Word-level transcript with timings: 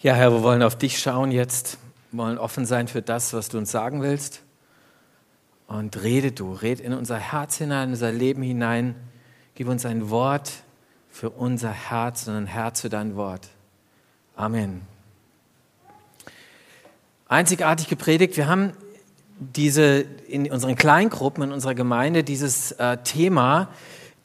Ja, 0.00 0.14
Herr, 0.14 0.30
wir 0.32 0.44
wollen 0.44 0.62
auf 0.62 0.76
dich 0.76 1.00
schauen 1.00 1.32
jetzt, 1.32 1.76
wollen 2.12 2.38
offen 2.38 2.66
sein 2.66 2.86
für 2.86 3.02
das, 3.02 3.32
was 3.32 3.48
du 3.48 3.58
uns 3.58 3.72
sagen 3.72 4.00
willst. 4.00 4.42
Und 5.66 6.04
rede 6.04 6.30
du, 6.30 6.52
red 6.52 6.78
in 6.78 6.92
unser 6.92 7.16
Herz 7.16 7.56
hinein, 7.56 7.88
in 7.88 7.94
unser 7.94 8.12
Leben 8.12 8.42
hinein. 8.42 8.94
Gib 9.56 9.66
uns 9.66 9.84
ein 9.84 10.08
Wort 10.08 10.52
für 11.10 11.30
unser 11.30 11.72
Herz 11.72 12.28
und 12.28 12.34
ein 12.36 12.46
Herz 12.46 12.82
für 12.82 12.88
dein 12.88 13.16
Wort. 13.16 13.48
Amen. 14.36 14.82
Einzigartig 17.26 17.88
gepredigt. 17.88 18.36
Wir 18.36 18.46
haben 18.46 18.74
diese 19.40 20.02
in 20.28 20.48
unseren 20.48 20.76
Kleingruppen, 20.76 21.42
in 21.42 21.50
unserer 21.50 21.74
Gemeinde 21.74 22.22
dieses 22.22 22.70
äh, 22.70 22.98
Thema, 22.98 23.70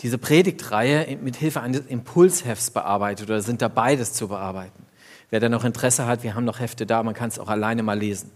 diese 0.01 0.19
Predigtreihe 0.19 1.17
mit 1.17 1.35
Hilfe 1.35 1.61
eines 1.61 1.81
Impulshefts 1.87 2.69
bearbeitet 2.69 3.27
oder 3.27 3.41
sind 3.41 3.63
dabei, 3.63 3.95
das 3.95 4.13
zu 4.13 4.27
bearbeiten. 4.27 4.82
Wer 5.33 5.39
da 5.39 5.49
noch 5.49 5.65
Interesse 5.65 6.05
hat, 6.05 6.21
wir 6.21 6.35
haben 6.35 6.45
noch 6.45 6.59
Hefte 6.59 6.85
da, 6.85 7.01
man 7.01 7.15
kann 7.15 7.29
es 7.29 7.39
auch 7.39 7.47
alleine 7.47 7.81
mal 7.81 7.97
lesen. 7.97 8.29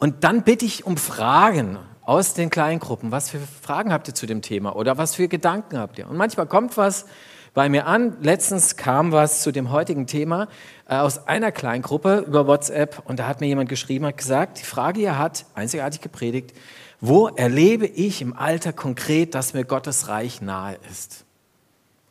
Und 0.00 0.24
dann 0.24 0.42
bitte 0.42 0.64
ich 0.64 0.84
um 0.84 0.96
Fragen 0.96 1.78
aus 2.02 2.34
den 2.34 2.50
Kleingruppen. 2.50 3.12
Was 3.12 3.30
für 3.30 3.38
Fragen 3.38 3.92
habt 3.92 4.08
ihr 4.08 4.14
zu 4.16 4.26
dem 4.26 4.42
Thema 4.42 4.74
oder 4.74 4.98
was 4.98 5.14
für 5.14 5.28
Gedanken 5.28 5.78
habt 5.78 6.00
ihr? 6.00 6.10
Und 6.10 6.16
manchmal 6.16 6.46
kommt 6.46 6.76
was 6.76 7.06
bei 7.54 7.68
mir 7.68 7.86
an. 7.86 8.16
Letztens 8.22 8.74
kam 8.74 9.12
was 9.12 9.42
zu 9.42 9.52
dem 9.52 9.70
heutigen 9.70 10.08
Thema 10.08 10.48
äh, 10.88 10.96
aus 10.96 11.28
einer 11.28 11.52
Kleingruppe 11.52 12.24
über 12.26 12.48
WhatsApp 12.48 13.04
und 13.04 13.20
da 13.20 13.28
hat 13.28 13.40
mir 13.40 13.46
jemand 13.46 13.68
geschrieben, 13.68 14.04
hat 14.04 14.16
gesagt, 14.16 14.58
die 14.58 14.64
Frage, 14.64 14.98
die 14.98 15.10
hat, 15.12 15.46
einzigartig 15.54 16.00
gepredigt, 16.00 16.56
wo 17.00 17.28
erlebe 17.28 17.86
ich 17.86 18.20
im 18.20 18.36
Alltag 18.36 18.74
konkret, 18.74 19.36
dass 19.36 19.54
mir 19.54 19.64
Gottes 19.64 20.08
Reich 20.08 20.42
nahe 20.42 20.76
ist? 20.90 21.24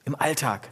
Im 0.05 0.15
Alltag. 0.15 0.70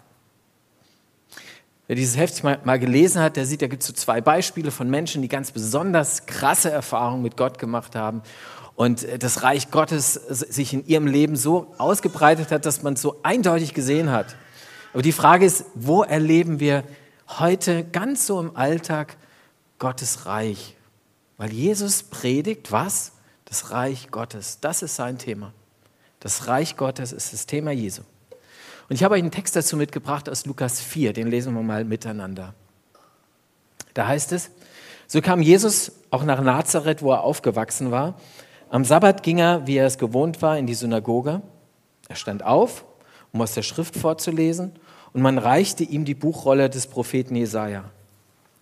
Wer 1.94 1.98
dieses 1.98 2.18
Heft 2.18 2.44
mal, 2.44 2.58
mal 2.64 2.80
gelesen 2.80 3.22
hat, 3.22 3.36
der 3.36 3.46
sieht, 3.46 3.62
da 3.62 3.68
gibt 3.68 3.84
es 3.84 3.88
so 3.88 3.94
zwei 3.94 4.20
Beispiele 4.20 4.72
von 4.72 4.90
Menschen, 4.90 5.22
die 5.22 5.28
ganz 5.28 5.52
besonders 5.52 6.26
krasse 6.26 6.72
Erfahrungen 6.72 7.22
mit 7.22 7.38
Gott 7.38 7.60
gemacht 7.60 7.96
haben 7.96 8.24
und 8.74 9.04
äh, 9.04 9.20
das 9.20 9.44
Reich 9.44 9.70
Gottes 9.70 10.14
sich 10.14 10.74
in 10.74 10.88
ihrem 10.88 11.06
Leben 11.06 11.36
so 11.36 11.72
ausgebreitet 11.78 12.50
hat, 12.50 12.66
dass 12.66 12.82
man 12.82 12.96
es 12.96 13.02
so 13.04 13.20
eindeutig 13.22 13.76
gesehen 13.76 14.10
hat. 14.10 14.36
Aber 14.94 15.04
die 15.04 15.12
Frage 15.12 15.46
ist, 15.46 15.66
wo 15.76 16.02
erleben 16.02 16.60
wir 16.60 16.84
heute 17.38 17.84
ganz 17.84 18.26
so 18.26 18.40
im 18.40 18.58
Alltag 18.58 19.16
Gottes 19.78 20.26
Reich? 20.26 20.76
Weil 21.38 21.54
Jesus 21.54 22.02
predigt 22.02 22.72
was? 22.72 23.12
Das 23.46 23.70
Reich 23.70 24.10
Gottes. 24.10 24.58
Das 24.62 24.82
ist 24.82 24.96
sein 24.96 25.20
Thema. 25.20 25.54
Das 26.20 26.48
Reich 26.48 26.76
Gottes 26.76 27.12
ist 27.12 27.34
das 27.34 27.46
Thema 27.46 27.70
Jesu. 27.70 28.02
Und 28.90 28.96
ich 28.96 29.04
habe 29.04 29.16
euch 29.16 29.22
einen 29.22 29.32
Text 29.32 29.56
dazu 29.56 29.78
mitgebracht 29.78 30.30
aus 30.30 30.46
Lukas 30.46 30.82
4, 30.82 31.14
den 31.14 31.28
lesen 31.28 31.54
wir 31.54 31.64
mal 31.64 31.86
miteinander. 31.86 32.54
Da 33.94 34.08
heißt 34.08 34.32
es, 34.32 34.50
so 35.08 35.22
kam 35.22 35.42
Jesus 35.42 35.92
auch 36.10 36.24
nach 36.24 36.42
Nazareth, 36.42 37.02
wo 37.02 37.12
er 37.12 37.24
aufgewachsen 37.24 37.92
war. 37.92 38.16
Am 38.70 38.86
Sabbat 38.86 39.24
ging 39.24 39.38
er, 39.38 39.68
wie 39.68 39.78
er 39.78 39.86
es 39.86 39.98
gewohnt 39.98 40.42
war, 40.42 40.58
in 40.58 40.68
die 40.68 40.74
Synagoge. 40.74 41.42
Er 42.10 42.16
stand 42.16 42.44
auf, 42.44 42.86
um 43.32 43.42
aus 43.42 43.54
der 43.54 43.62
Schrift 43.62 43.96
vorzulesen, 43.96 44.72
und 45.14 45.22
man 45.22 45.38
reichte 45.38 45.84
ihm 45.84 46.06
die 46.06 46.16
Buchrolle 46.16 46.72
des 46.72 46.88
Propheten 46.88 47.36
Jesaja. 47.36 47.84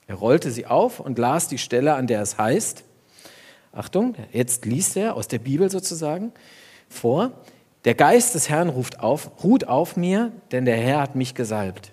Er 0.08 0.16
rollte 0.16 0.52
sie 0.52 0.66
auf 0.66 1.00
und 1.00 1.18
las 1.18 1.48
die 1.48 1.58
Stelle, 1.58 1.94
an 1.94 2.08
der 2.08 2.22
es 2.22 2.38
heißt, 2.38 2.84
Achtung, 3.74 4.16
jetzt 4.34 4.66
liest 4.66 4.98
er 4.98 5.16
aus 5.16 5.30
der 5.30 5.40
Bibel 5.40 5.72
sozusagen 5.72 6.34
vor, 6.90 7.32
der 7.86 7.96
Geist 7.96 8.36
des 8.36 8.50
Herrn 8.50 8.70
ruft 8.70 9.00
auf, 9.00 9.44
ruht 9.44 9.68
auf 9.68 9.98
mir, 9.98 10.32
denn 10.52 10.66
der 10.66 10.78
Herr 10.78 11.02
hat 11.02 11.16
mich 11.16 11.34
gesalbt. 11.34 11.92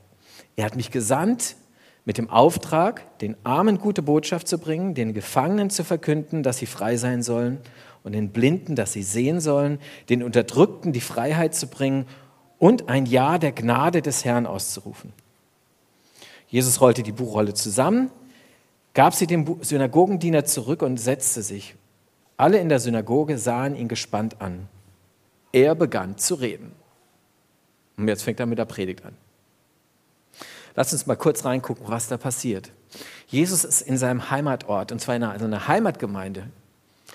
Er 0.56 0.64
hat 0.64 0.76
mich 0.76 0.90
gesandt 0.90 1.56
mit 2.04 2.18
dem 2.18 2.30
Auftrag, 2.30 3.18
den 3.18 3.36
Armen 3.44 3.78
gute 3.78 4.02
Botschaft 4.02 4.48
zu 4.48 4.58
bringen, 4.58 4.94
den 4.94 5.14
Gefangenen 5.14 5.70
zu 5.70 5.84
verkünden, 5.84 6.42
dass 6.42 6.58
sie 6.58 6.66
frei 6.66 6.96
sein 6.96 7.22
sollen 7.22 7.58
und 8.02 8.12
den 8.12 8.30
Blinden, 8.30 8.76
dass 8.76 8.92
sie 8.92 9.02
sehen 9.02 9.40
sollen, 9.40 9.78
den 10.08 10.22
Unterdrückten 10.22 10.92
die 10.92 11.00
Freiheit 11.00 11.54
zu 11.54 11.66
bringen 11.66 12.06
und 12.58 12.88
ein 12.88 13.06
Ja 13.06 13.38
der 13.38 13.52
Gnade 13.52 14.02
des 14.02 14.24
Herrn 14.24 14.46
auszurufen. 14.46 15.12
Jesus 16.48 16.80
rollte 16.80 17.02
die 17.02 17.12
Buchrolle 17.12 17.54
zusammen, 17.54 18.10
gab 18.94 19.14
sie 19.14 19.26
dem 19.26 19.58
Synagogendiener 19.60 20.44
zurück 20.44 20.82
und 20.82 20.98
setzte 20.98 21.42
sich. 21.42 21.74
Alle 22.36 22.58
in 22.58 22.68
der 22.68 22.80
Synagoge 22.80 23.38
sahen 23.38 23.76
ihn 23.76 23.88
gespannt 23.88 24.40
an. 24.40 24.68
Er 25.52 25.74
begann 25.74 26.18
zu 26.18 26.34
reden. 26.34 26.72
Und 27.96 28.08
jetzt 28.08 28.22
fängt 28.22 28.40
er 28.40 28.46
mit 28.46 28.58
der 28.58 28.64
Predigt 28.64 29.04
an. 29.04 29.14
Lass 30.74 30.92
uns 30.92 31.06
mal 31.06 31.16
kurz 31.16 31.44
reingucken, 31.44 31.88
was 31.88 32.06
da 32.06 32.16
passiert. 32.16 32.70
Jesus 33.26 33.64
ist 33.64 33.82
in 33.82 33.98
seinem 33.98 34.30
Heimatort, 34.30 34.92
und 34.92 35.00
zwar 35.00 35.16
in 35.16 35.24
einer 35.24 35.68
Heimatgemeinde. 35.68 36.48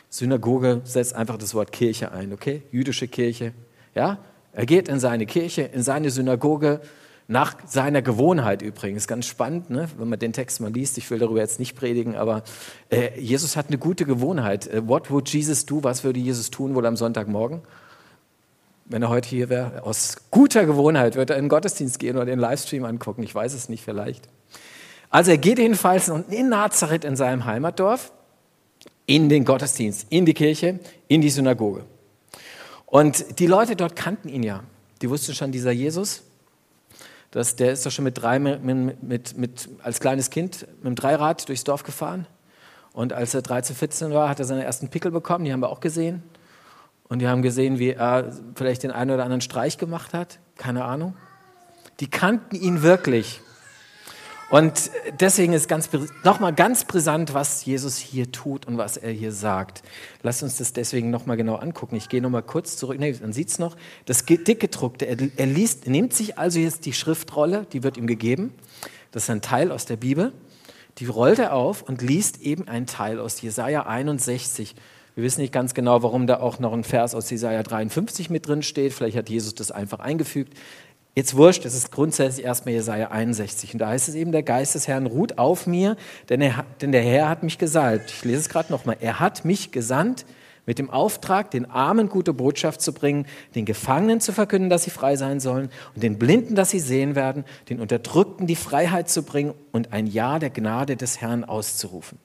Synagoge 0.09 0.81
setzt 0.83 1.15
einfach 1.15 1.37
das 1.37 1.55
Wort 1.55 1.71
Kirche 1.71 2.11
ein, 2.11 2.33
okay? 2.33 2.63
Jüdische 2.71 3.07
Kirche. 3.07 3.53
Ja? 3.95 4.19
Er 4.51 4.65
geht 4.65 4.87
in 4.87 4.99
seine 4.99 5.25
Kirche, 5.25 5.63
in 5.63 5.81
seine 5.81 6.11
Synagoge, 6.11 6.81
nach 7.27 7.55
seiner 7.65 8.01
Gewohnheit 8.01 8.61
übrigens. 8.61 9.07
Ganz 9.07 9.25
spannend, 9.25 9.69
ne? 9.69 9.87
wenn 9.97 10.09
man 10.09 10.19
den 10.19 10.33
Text 10.33 10.59
mal 10.59 10.71
liest. 10.71 10.97
Ich 10.97 11.09
will 11.09 11.19
darüber 11.19 11.39
jetzt 11.39 11.59
nicht 11.59 11.75
predigen, 11.75 12.15
aber 12.15 12.43
äh, 12.89 13.19
Jesus 13.19 13.55
hat 13.55 13.67
eine 13.69 13.77
gute 13.77 14.05
Gewohnheit. 14.05 14.67
Äh, 14.67 14.87
what 14.87 15.09
would 15.09 15.29
Jesus 15.29 15.65
do? 15.65 15.83
Was 15.83 16.03
würde 16.03 16.19
Jesus 16.19 16.51
tun 16.51 16.75
wohl 16.75 16.85
am 16.85 16.97
Sonntagmorgen? 16.97 17.61
Wenn 18.85 19.01
er 19.01 19.09
heute 19.09 19.29
hier 19.29 19.49
wäre, 19.49 19.83
aus 19.83 20.17
guter 20.29 20.65
Gewohnheit 20.65 21.15
würde 21.15 21.33
er 21.33 21.39
in 21.39 21.45
den 21.45 21.49
Gottesdienst 21.49 21.99
gehen 21.99 22.15
oder 22.15 22.25
den 22.25 22.39
Livestream 22.39 22.85
angucken. 22.85 23.23
Ich 23.23 23.33
weiß 23.33 23.53
es 23.53 23.69
nicht, 23.69 23.83
vielleicht. 23.83 24.27
Also 25.09 25.31
er 25.31 25.37
geht 25.37 25.59
jedenfalls 25.59 26.09
in 26.09 26.49
Nazareth 26.49 27.05
in 27.05 27.15
seinem 27.15 27.45
Heimatdorf 27.45 28.11
in 29.05 29.29
den 29.29 29.45
Gottesdienst, 29.45 30.07
in 30.09 30.25
die 30.25 30.33
Kirche, 30.33 30.79
in 31.07 31.21
die 31.21 31.29
Synagoge. 31.29 31.83
Und 32.85 33.39
die 33.39 33.47
Leute 33.47 33.75
dort 33.75 33.95
kannten 33.95 34.29
ihn 34.29 34.43
ja. 34.43 34.63
Die 35.01 35.09
wussten 35.09 35.33
schon, 35.33 35.51
dieser 35.51 35.71
Jesus, 35.71 36.23
das, 37.31 37.55
der 37.55 37.73
ist 37.73 37.85
doch 37.85 37.91
schon 37.91 38.05
mit 38.05 38.21
drei, 38.21 38.39
mit, 38.39 39.03
mit, 39.03 39.37
mit, 39.37 39.69
als 39.81 39.99
kleines 39.99 40.29
Kind 40.29 40.67
mit 40.77 40.85
dem 40.85 40.95
Dreirad 40.95 41.47
durchs 41.49 41.63
Dorf 41.63 41.83
gefahren. 41.83 42.27
Und 42.93 43.11
als 43.11 43.33
er 43.33 43.41
13, 43.41 43.75
14 43.75 44.13
war, 44.13 44.29
hat 44.29 44.39
er 44.39 44.45
seine 44.45 44.63
ersten 44.63 44.87
Pickel 44.87 45.09
bekommen, 45.11 45.43
die 45.45 45.51
haben 45.51 45.61
wir 45.61 45.69
auch 45.69 45.79
gesehen. 45.79 46.21
Und 47.13 47.19
die 47.19 47.27
haben 47.27 47.43
gesehen, 47.43 47.77
wie 47.77 47.91
er 47.91 48.31
vielleicht 48.55 48.81
den 48.81 48.89
einen 48.89 49.11
oder 49.11 49.21
anderen 49.23 49.41
Streich 49.41 49.77
gemacht 49.77 50.13
hat, 50.13 50.39
keine 50.57 50.83
Ahnung. 50.83 51.15
Die 51.99 52.09
kannten 52.09 52.55
ihn 52.55 52.81
wirklich. 52.81 53.39
Und 54.49 54.89
deswegen 55.19 55.53
ist 55.53 55.67
ganz, 55.67 55.91
nochmal 56.23 56.53
ganz 56.53 56.85
brisant, 56.85 57.35
was 57.35 57.65
Jesus 57.65 57.99
hier 57.99 58.31
tut 58.31 58.65
und 58.65 58.79
was 58.79 58.97
er 58.97 59.11
hier 59.11 59.31
sagt. 59.31 59.83
Lass 60.23 60.41
uns 60.41 60.57
das 60.57 60.73
deswegen 60.73 61.11
nochmal 61.11 61.37
genau 61.37 61.57
angucken. 61.57 61.97
Ich 61.97 62.09
gehe 62.09 62.19
nochmal 62.19 62.41
kurz 62.41 62.77
zurück. 62.77 62.97
Nee, 62.97 63.15
man 63.21 63.31
sieht 63.31 63.49
es 63.49 63.59
noch. 63.59 63.77
Das 64.05 64.25
dickgedruckte. 64.25 65.05
Er, 65.05 65.17
er 65.35 65.45
liest, 65.45 65.85
nimmt 65.85 66.15
sich 66.15 66.39
also 66.39 66.57
jetzt 66.57 66.87
die 66.87 66.93
Schriftrolle, 66.93 67.67
die 67.73 67.83
wird 67.83 67.95
ihm 67.95 68.07
gegeben. 68.07 68.55
Das 69.11 69.25
ist 69.25 69.29
ein 69.29 69.41
Teil 69.41 69.71
aus 69.71 69.85
der 69.85 69.97
Bibel. 69.97 70.33
Die 70.97 71.05
rollt 71.05 71.37
er 71.37 71.53
auf 71.53 71.83
und 71.83 72.01
liest 72.01 72.41
eben 72.41 72.67
einen 72.67 72.87
Teil 72.87 73.19
aus 73.19 73.39
Jesaja 73.39 73.85
61. 73.85 74.73
Wir 75.15 75.23
wissen 75.23 75.41
nicht 75.41 75.53
ganz 75.53 75.73
genau, 75.73 76.01
warum 76.01 76.25
da 76.25 76.39
auch 76.39 76.57
noch 76.59 76.73
ein 76.73 76.83
Vers 76.83 77.13
aus 77.13 77.29
Jesaja 77.29 77.61
53 77.61 78.29
mit 78.31 78.47
drin 78.47 78.63
steht. 78.63 78.93
Vielleicht 78.93 79.15
hat 79.15 79.29
Jesus 79.29 79.53
das 79.53 79.71
einfach 79.71 79.99
eingefügt. 79.99 80.57
Jetzt 81.15 81.37
wurscht, 81.37 81.63
es 81.65 81.75
ist 81.75 81.91
grundsätzlich 81.91 82.43
erstmal 82.43 82.73
Jesaja 82.73 83.11
61. 83.11 83.73
Und 83.73 83.79
da 83.79 83.89
heißt 83.89 84.09
es 84.09 84.15
eben, 84.15 84.31
der 84.31 84.41
Geist 84.41 84.73
des 84.73 84.87
Herrn 84.87 85.05
ruht 85.05 85.37
auf 85.37 85.67
mir, 85.67 85.95
denn, 86.29 86.41
er, 86.41 86.65
denn 86.81 86.91
der 86.91 87.03
Herr 87.03 87.29
hat 87.29 87.43
mich 87.43 87.59
gesalbt. 87.59 88.09
Ich 88.09 88.25
lese 88.25 88.39
es 88.39 88.49
gerade 88.49 88.71
nochmal. 88.71 88.97
Er 88.99 89.19
hat 89.19 89.45
mich 89.45 89.71
gesandt 89.71 90.25
mit 90.65 90.79
dem 90.79 90.89
Auftrag, 90.89 91.51
den 91.51 91.69
Armen 91.69 92.09
gute 92.09 92.33
Botschaft 92.33 92.81
zu 92.81 92.93
bringen, 92.93 93.27
den 93.53 93.65
Gefangenen 93.65 94.19
zu 94.19 94.31
verkünden, 94.31 94.71
dass 94.71 94.85
sie 94.85 94.89
frei 94.89 95.15
sein 95.15 95.39
sollen 95.39 95.69
und 95.93 96.01
den 96.01 96.17
Blinden, 96.17 96.55
dass 96.55 96.71
sie 96.71 96.79
sehen 96.79 97.13
werden, 97.13 97.45
den 97.69 97.79
Unterdrückten 97.79 98.47
die 98.47 98.55
Freiheit 98.55 99.09
zu 99.09 99.21
bringen 99.21 99.53
und 99.71 99.93
ein 99.93 100.07
Ja 100.07 100.39
der 100.39 100.49
Gnade 100.49 100.95
des 100.95 101.21
Herrn 101.21 101.43
auszurufen. 101.43 102.17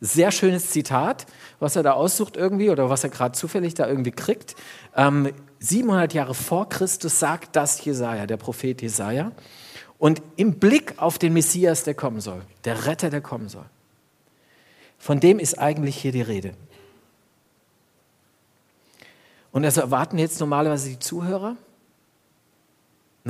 Sehr 0.00 0.30
schönes 0.32 0.70
Zitat, 0.70 1.26
was 1.58 1.76
er 1.76 1.82
da 1.82 1.92
aussucht 1.92 2.36
irgendwie 2.36 2.70
oder 2.70 2.88
was 2.88 3.04
er 3.04 3.10
gerade 3.10 3.32
zufällig 3.32 3.74
da 3.74 3.86
irgendwie 3.86 4.12
kriegt. 4.12 4.56
Ähm, 4.96 5.32
700 5.58 6.14
Jahre 6.14 6.34
vor 6.34 6.68
Christus 6.68 7.18
sagt 7.18 7.54
das 7.54 7.84
Jesaja, 7.84 8.26
der 8.26 8.38
Prophet 8.38 8.80
Jesaja. 8.80 9.32
Und 9.98 10.22
im 10.36 10.54
Blick 10.58 10.94
auf 10.96 11.18
den 11.18 11.34
Messias, 11.34 11.84
der 11.84 11.94
kommen 11.94 12.22
soll, 12.22 12.42
der 12.64 12.86
Retter, 12.86 13.10
der 13.10 13.20
kommen 13.20 13.50
soll, 13.50 13.66
von 14.98 15.20
dem 15.20 15.38
ist 15.38 15.58
eigentlich 15.58 15.96
hier 15.96 16.12
die 16.12 16.22
Rede. 16.22 16.54
Und 19.52 19.64
also 19.64 19.80
erwarten 19.80 20.18
jetzt 20.18 20.40
normalerweise 20.40 20.88
die 20.88 20.98
Zuhörer? 20.98 21.56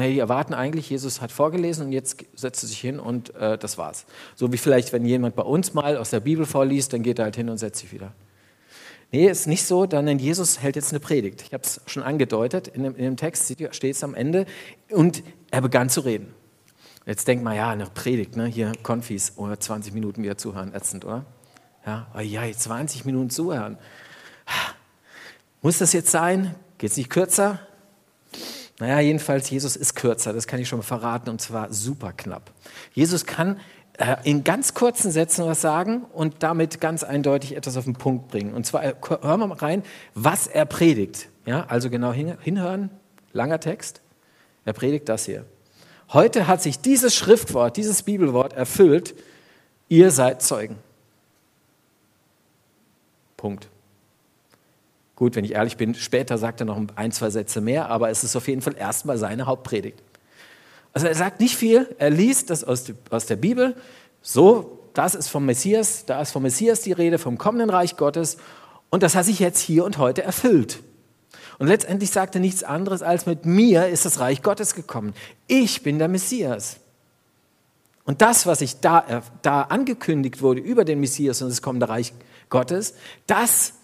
Nee, 0.00 0.14
die 0.14 0.18
erwarten 0.18 0.54
eigentlich, 0.54 0.88
Jesus 0.88 1.20
hat 1.20 1.30
vorgelesen 1.30 1.86
und 1.86 1.92
jetzt 1.92 2.24
setzt 2.34 2.64
er 2.64 2.68
sich 2.68 2.80
hin 2.80 2.98
und 2.98 3.34
äh, 3.34 3.58
das 3.58 3.76
war's. 3.76 4.06
So 4.34 4.50
wie 4.50 4.56
vielleicht, 4.56 4.94
wenn 4.94 5.04
jemand 5.04 5.36
bei 5.36 5.42
uns 5.42 5.74
mal 5.74 5.98
aus 5.98 6.08
der 6.08 6.20
Bibel 6.20 6.46
vorliest, 6.46 6.94
dann 6.94 7.02
geht 7.02 7.18
er 7.18 7.26
halt 7.26 7.36
hin 7.36 7.50
und 7.50 7.58
setzt 7.58 7.80
sich 7.80 7.92
wieder. 7.92 8.14
Nee, 9.12 9.28
ist 9.28 9.46
nicht 9.46 9.64
so, 9.64 9.84
denn 9.84 10.18
Jesus 10.18 10.62
hält 10.62 10.76
jetzt 10.76 10.92
eine 10.92 11.00
Predigt. 11.00 11.42
Ich 11.42 11.52
habe 11.52 11.64
es 11.64 11.82
schon 11.84 12.02
angedeutet, 12.02 12.68
in 12.68 12.84
dem, 12.84 12.96
in 12.96 13.04
dem 13.04 13.16
Text 13.18 13.54
steht 13.72 13.94
es 13.94 14.02
am 14.02 14.14
Ende 14.14 14.46
und 14.90 15.22
er 15.50 15.60
begann 15.60 15.90
zu 15.90 16.00
reden. 16.00 16.32
Jetzt 17.04 17.28
denkt 17.28 17.44
man, 17.44 17.54
ja, 17.54 17.68
eine 17.68 17.84
Predigt, 17.84 18.36
ne? 18.36 18.46
hier 18.46 18.72
Konfis, 18.82 19.34
oder 19.36 19.60
20 19.60 19.92
Minuten 19.92 20.22
wieder 20.22 20.38
zuhören, 20.38 20.72
ätzend, 20.72 21.04
oder? 21.04 21.26
Ja, 21.84 22.06
oh 22.16 22.20
ja, 22.20 22.50
20 22.50 23.04
Minuten 23.04 23.28
zuhören. 23.28 23.76
Muss 25.60 25.76
das 25.76 25.92
jetzt 25.92 26.10
sein? 26.10 26.54
Geht 26.78 26.92
es 26.92 26.96
nicht 26.96 27.10
kürzer? 27.10 27.60
Naja, 28.80 28.98
jedenfalls, 29.00 29.50
Jesus 29.50 29.76
ist 29.76 29.94
kürzer, 29.94 30.32
das 30.32 30.46
kann 30.46 30.58
ich 30.58 30.68
schon 30.68 30.78
mal 30.78 30.84
verraten, 30.84 31.28
und 31.28 31.40
zwar 31.40 31.72
super 31.72 32.12
knapp. 32.12 32.50
Jesus 32.94 33.26
kann 33.26 33.60
äh, 33.98 34.16
in 34.24 34.42
ganz 34.42 34.72
kurzen 34.72 35.10
Sätzen 35.10 35.44
was 35.44 35.60
sagen 35.60 36.06
und 36.14 36.42
damit 36.42 36.80
ganz 36.80 37.04
eindeutig 37.04 37.54
etwas 37.54 37.76
auf 37.76 37.84
den 37.84 37.92
Punkt 37.92 38.28
bringen. 38.28 38.54
Und 38.54 38.64
zwar, 38.64 38.82
äh, 38.82 38.94
hören 39.22 39.40
wir 39.40 39.46
mal 39.46 39.58
rein, 39.58 39.82
was 40.14 40.46
er 40.46 40.64
predigt. 40.64 41.28
Ja, 41.44 41.66
also 41.68 41.90
genau 41.90 42.12
hin, 42.12 42.36
hinhören, 42.40 42.90
langer 43.32 43.60
Text. 43.60 44.00
Er 44.64 44.72
predigt 44.72 45.08
das 45.08 45.26
hier. 45.26 45.44
Heute 46.12 46.46
hat 46.46 46.62
sich 46.62 46.80
dieses 46.80 47.14
Schriftwort, 47.14 47.76
dieses 47.76 48.02
Bibelwort 48.02 48.54
erfüllt, 48.54 49.14
ihr 49.88 50.10
seid 50.10 50.42
Zeugen. 50.42 50.76
Punkt. 53.36 53.69
Gut, 55.20 55.36
wenn 55.36 55.44
ich 55.44 55.52
ehrlich 55.52 55.76
bin, 55.76 55.94
später 55.94 56.38
sagt 56.38 56.62
er 56.62 56.64
noch 56.64 56.80
ein, 56.96 57.12
zwei 57.12 57.28
Sätze 57.28 57.60
mehr, 57.60 57.90
aber 57.90 58.08
es 58.08 58.24
ist 58.24 58.36
auf 58.36 58.48
jeden 58.48 58.62
Fall 58.62 58.74
erstmal 58.74 59.18
seine 59.18 59.44
Hauptpredigt. 59.44 60.02
Also 60.94 61.08
er 61.08 61.14
sagt 61.14 61.40
nicht 61.40 61.56
viel, 61.56 61.94
er 61.98 62.08
liest 62.08 62.48
das 62.48 62.64
aus, 62.64 62.90
aus 63.10 63.26
der 63.26 63.36
Bibel, 63.36 63.76
so, 64.22 64.78
das 64.94 65.14
ist 65.14 65.28
vom 65.28 65.44
Messias, 65.44 66.06
da 66.06 66.22
ist 66.22 66.30
vom 66.30 66.42
Messias 66.44 66.80
die 66.80 66.92
Rede, 66.92 67.18
vom 67.18 67.36
kommenden 67.36 67.68
Reich 67.68 67.98
Gottes 67.98 68.38
und 68.88 69.02
das 69.02 69.14
hat 69.14 69.26
sich 69.26 69.40
jetzt 69.40 69.60
hier 69.60 69.84
und 69.84 69.98
heute 69.98 70.22
erfüllt. 70.22 70.78
Und 71.58 71.66
letztendlich 71.66 72.12
sagt 72.12 72.34
er 72.34 72.40
nichts 72.40 72.64
anderes 72.64 73.02
als 73.02 73.26
mit 73.26 73.44
mir 73.44 73.88
ist 73.88 74.06
das 74.06 74.20
Reich 74.20 74.42
Gottes 74.42 74.74
gekommen. 74.74 75.12
Ich 75.46 75.82
bin 75.82 75.98
der 75.98 76.08
Messias. 76.08 76.76
Und 78.06 78.22
das, 78.22 78.46
was 78.46 78.62
ich 78.62 78.80
da, 78.80 79.00
äh, 79.00 79.20
da 79.42 79.64
angekündigt 79.64 80.40
wurde 80.40 80.62
über 80.62 80.86
den 80.86 80.98
Messias 80.98 81.42
und 81.42 81.50
das 81.50 81.60
kommende 81.60 81.90
Reich 81.90 82.14
Gottes, 82.48 82.94
das 83.26 83.74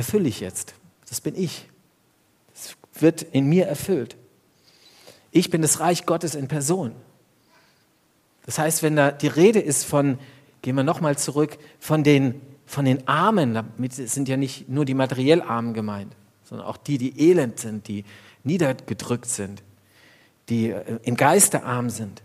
erfülle 0.00 0.28
ich 0.30 0.40
jetzt. 0.40 0.74
Das 1.10 1.20
bin 1.20 1.34
ich. 1.36 1.68
Das 2.54 2.74
wird 3.02 3.22
in 3.22 3.46
mir 3.46 3.66
erfüllt. 3.66 4.16
Ich 5.30 5.50
bin 5.50 5.60
das 5.60 5.78
Reich 5.78 6.06
Gottes 6.06 6.34
in 6.34 6.48
Person. 6.48 6.92
Das 8.46 8.58
heißt, 8.58 8.82
wenn 8.82 8.96
da 8.96 9.12
die 9.12 9.26
Rede 9.26 9.60
ist 9.60 9.84
von, 9.84 10.18
gehen 10.62 10.74
wir 10.74 10.84
nochmal 10.84 11.18
zurück, 11.18 11.58
von 11.78 12.02
den, 12.02 12.40
von 12.64 12.86
den 12.86 13.06
Armen, 13.06 13.52
damit 13.52 13.92
sind 13.92 14.26
ja 14.26 14.38
nicht 14.38 14.70
nur 14.70 14.86
die 14.86 14.94
materiell 14.94 15.42
Armen 15.42 15.74
gemeint, 15.74 16.16
sondern 16.44 16.66
auch 16.66 16.78
die, 16.78 16.96
die 16.96 17.28
elend 17.28 17.60
sind, 17.60 17.86
die 17.86 18.04
niedergedrückt 18.42 19.26
sind, 19.26 19.62
die 20.48 20.70
äh, 20.70 20.98
im 21.02 21.16
Geiste 21.16 21.62
arm 21.62 21.90
sind, 21.90 22.22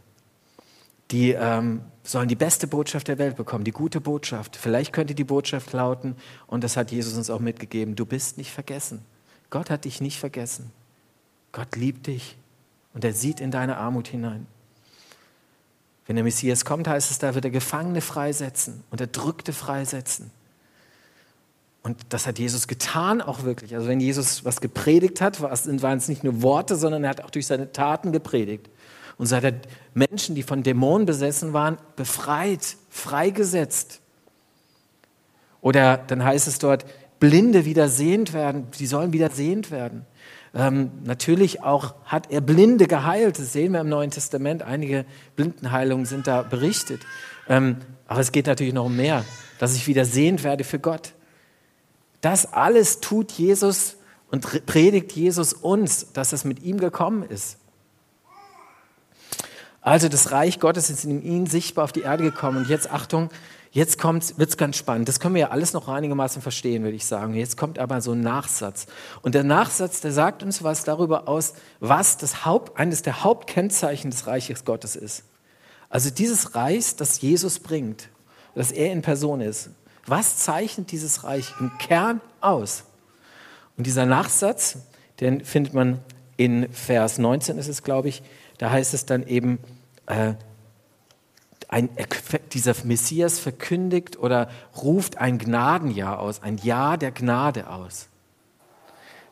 die 1.12 1.32
ähm, 1.32 1.82
sollen 2.04 2.28
die 2.28 2.36
beste 2.36 2.68
Botschaft 2.68 3.08
der 3.08 3.18
Welt 3.18 3.36
bekommen, 3.36 3.64
die 3.64 3.72
gute 3.72 4.02
Botschaft. 4.02 4.56
Vielleicht 4.56 4.94
könnte 4.94 5.16
die 5.16 5.24
Botschaft 5.24 5.74
lauten, 5.74 6.16
und 6.48 6.64
das 6.64 6.78
hat 6.78 6.92
Jesus 6.92 7.16
uns 7.16 7.30
auch 7.30 7.40
mitgegeben, 7.40 7.96
du 7.96 8.06
bist 8.06 8.38
nicht 8.38 8.52
vergessen. 8.52 9.04
Gott 9.50 9.70
hat 9.70 9.86
dich 9.86 10.02
nicht 10.02 10.20
vergessen. 10.20 10.72
Gott 11.52 11.76
liebt 11.76 12.08
dich 12.08 12.38
und 12.94 13.06
er 13.06 13.14
sieht 13.14 13.40
in 13.40 13.52
deine 13.52 13.78
Armut 13.78 14.08
hinein. 14.08 14.48
Wenn 16.06 16.16
der 16.16 16.24
Messias 16.24 16.66
kommt, 16.66 16.88
heißt 16.88 17.10
es, 17.10 17.18
da 17.18 17.34
wird 17.34 17.46
er 17.46 17.52
Gefangene 17.52 18.02
freisetzen, 18.02 18.84
Unterdrückte 18.92 19.54
freisetzen. 19.54 20.32
Und 21.82 21.98
das 22.10 22.26
hat 22.26 22.40
Jesus 22.40 22.68
getan 22.68 23.22
auch 23.22 23.44
wirklich. 23.44 23.76
Also 23.76 23.88
wenn 23.88 24.00
Jesus 24.00 24.44
was 24.44 24.60
gepredigt 24.60 25.22
hat, 25.22 25.42
waren 25.42 25.98
es 25.98 26.08
nicht 26.08 26.24
nur 26.24 26.42
Worte, 26.42 26.76
sondern 26.76 27.04
er 27.04 27.12
hat 27.12 27.24
auch 27.24 27.30
durch 27.30 27.46
seine 27.48 27.72
Taten 27.72 28.12
gepredigt. 28.12 28.70
Und 29.18 29.28
so 29.28 29.36
hat 29.36 29.44
er 29.44 29.54
Menschen, 29.94 30.36
die 30.36 30.44
von 30.44 30.64
Dämonen 30.64 31.06
besessen 31.06 31.54
waren, 31.54 31.78
befreit, 31.96 32.78
freigesetzt. 32.90 34.02
Oder 35.62 35.98
dann 35.98 36.24
heißt 36.24 36.48
es 36.48 36.60
dort, 36.60 36.86
Blinde 37.20 37.66
wieder 37.66 37.88
sehend 37.88 38.34
werden, 38.34 38.68
sie 38.72 38.86
sollen 38.86 39.14
wieder 39.14 39.30
sehend 39.30 39.72
werden. 39.72 40.06
Ähm, 40.54 40.92
natürlich 41.04 41.64
auch 41.64 41.96
hat 42.06 42.32
er 42.32 42.42
Blinde 42.42 42.88
geheilt, 42.88 43.40
das 43.40 43.54
sehen 43.54 43.74
wir 43.74 43.82
im 43.82 43.90
Neuen 43.90 44.12
Testament, 44.12 44.64
einige 44.64 45.06
Blindenheilungen 45.36 46.06
sind 46.06 46.28
da 46.28 46.44
berichtet. 46.44 47.02
Ähm, 47.50 47.78
aber 48.08 48.20
es 48.20 48.32
geht 48.32 48.48
natürlich 48.48 48.74
noch 48.74 48.86
um 48.86 48.96
mehr, 48.96 49.26
dass 49.60 49.76
ich 49.76 49.88
wieder 49.88 50.06
sehend 50.06 50.44
werde 50.44 50.64
für 50.64 50.80
Gott. 50.80 51.14
Das 52.22 52.52
alles 52.54 53.02
tut 53.02 53.32
Jesus 53.32 53.98
und 54.30 54.66
predigt 54.66 55.12
Jesus 55.12 55.54
uns, 55.54 56.12
dass 56.14 56.34
es 56.34 56.44
mit 56.44 56.64
ihm 56.64 56.80
gekommen 56.80 57.24
ist. 57.24 57.58
Also 59.86 60.10
das 60.10 60.32
Reich 60.32 60.60
Gottes 60.60 60.90
ist 60.90 61.06
in 61.06 61.22
ihm 61.22 61.46
sichtbar 61.46 61.84
auf 61.84 61.92
die 61.92 62.02
Erde 62.02 62.24
gekommen. 62.24 62.58
Und 62.58 62.70
jetzt 62.70 62.90
Achtung, 62.90 63.30
jetzt 63.72 64.04
wird 64.04 64.50
es 64.50 64.58
ganz 64.58 64.78
spannend. 64.78 65.08
Das 65.08 65.20
können 65.20 65.36
wir 65.36 65.42
ja 65.42 65.50
alles 65.52 65.74
noch 65.74 65.88
einigermaßen 65.88 66.42
verstehen, 66.42 66.82
würde 66.82 66.96
ich 66.96 67.06
sagen. 67.06 67.36
Jetzt 67.36 67.56
kommt 67.56 67.78
aber 67.78 68.02
so 68.02 68.14
ein 68.14 68.22
Nachsatz. 68.22 68.88
Und 69.22 69.36
der 69.36 69.44
Nachsatz, 69.44 70.02
der 70.02 70.12
sagt 70.12 70.42
uns 70.42 70.64
was 70.64 70.86
darüber 70.86 71.28
aus, 71.28 71.54
was 71.82 72.18
das 72.18 72.46
Haupt, 72.46 72.80
eines 72.80 73.04
der 73.04 73.24
Hauptkennzeichen 73.24 74.10
des 74.10 74.26
Reiches 74.26 74.66
Gottes 74.66 74.96
ist. 74.96 75.24
Also 75.88 76.10
dieses 76.10 76.56
Reich, 76.56 76.96
das 76.96 77.22
Jesus 77.22 77.60
bringt, 77.60 78.10
dass 78.56 78.72
er 78.72 78.92
in 78.92 79.04
Person 79.04 79.40
ist. 79.40 79.70
Was 80.08 80.38
zeichnet 80.38 80.92
dieses 80.92 81.24
Reich 81.24 81.54
im 81.60 81.72
Kern 81.78 82.22
aus? 82.42 82.86
Und 83.78 83.86
dieser 83.86 84.08
Nachsatz, 84.08 84.80
den 85.20 85.46
findet 85.46 85.76
man 85.76 86.00
in 86.38 86.74
Vers 86.74 87.20
19, 87.20 87.60
ist 87.60 87.68
es, 87.68 87.84
glaube 87.84 88.10
ich, 88.10 88.24
da 88.58 88.72
heißt 88.72 88.94
es 88.94 89.06
dann 89.06 89.28
eben, 89.28 89.60
äh, 90.08 90.34
ein, 91.68 91.90
dieser 92.54 92.76
Messias 92.84 93.40
verkündigt 93.40 94.18
oder 94.18 94.50
ruft 94.82 95.18
ein 95.18 95.38
Gnadenjahr 95.38 96.20
aus, 96.20 96.42
ein 96.42 96.58
Jahr 96.58 96.98
der 96.98 97.12
Gnade 97.12 97.70
aus. 97.70 98.08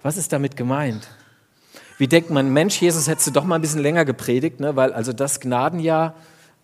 Was 0.01 0.17
ist 0.17 0.33
damit 0.33 0.57
gemeint? 0.57 1.07
Wie 1.97 2.07
denkt 2.07 2.29
man, 2.29 2.51
Mensch, 2.51 2.81
Jesus 2.81 3.07
hättest 3.07 3.27
du 3.27 3.31
doch 3.31 3.45
mal 3.45 3.55
ein 3.55 3.61
bisschen 3.61 3.81
länger 3.81 4.03
gepredigt, 4.03 4.59
ne? 4.59 4.75
weil 4.75 4.93
also 4.93 5.13
das 5.13 5.39
Gnadenjahr, 5.39 6.15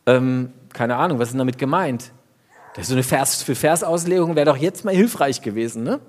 ähm, 0.05 0.51
keine 0.73 0.95
Ahnung, 0.95 1.19
was 1.19 1.29
ist 1.29 1.37
damit 1.37 1.57
gemeint? 1.57 2.11
Das 2.73 2.83
ist 2.83 2.89
so 2.89 2.95
eine 2.95 3.03
Vers 3.03 3.43
für 3.43 3.55
Versauslegung 3.55 4.35
wäre 4.35 4.45
doch 4.45 4.57
jetzt 4.57 4.85
mal 4.85 4.93
hilfreich 4.93 5.41
gewesen, 5.41 5.83
ne? 5.83 5.99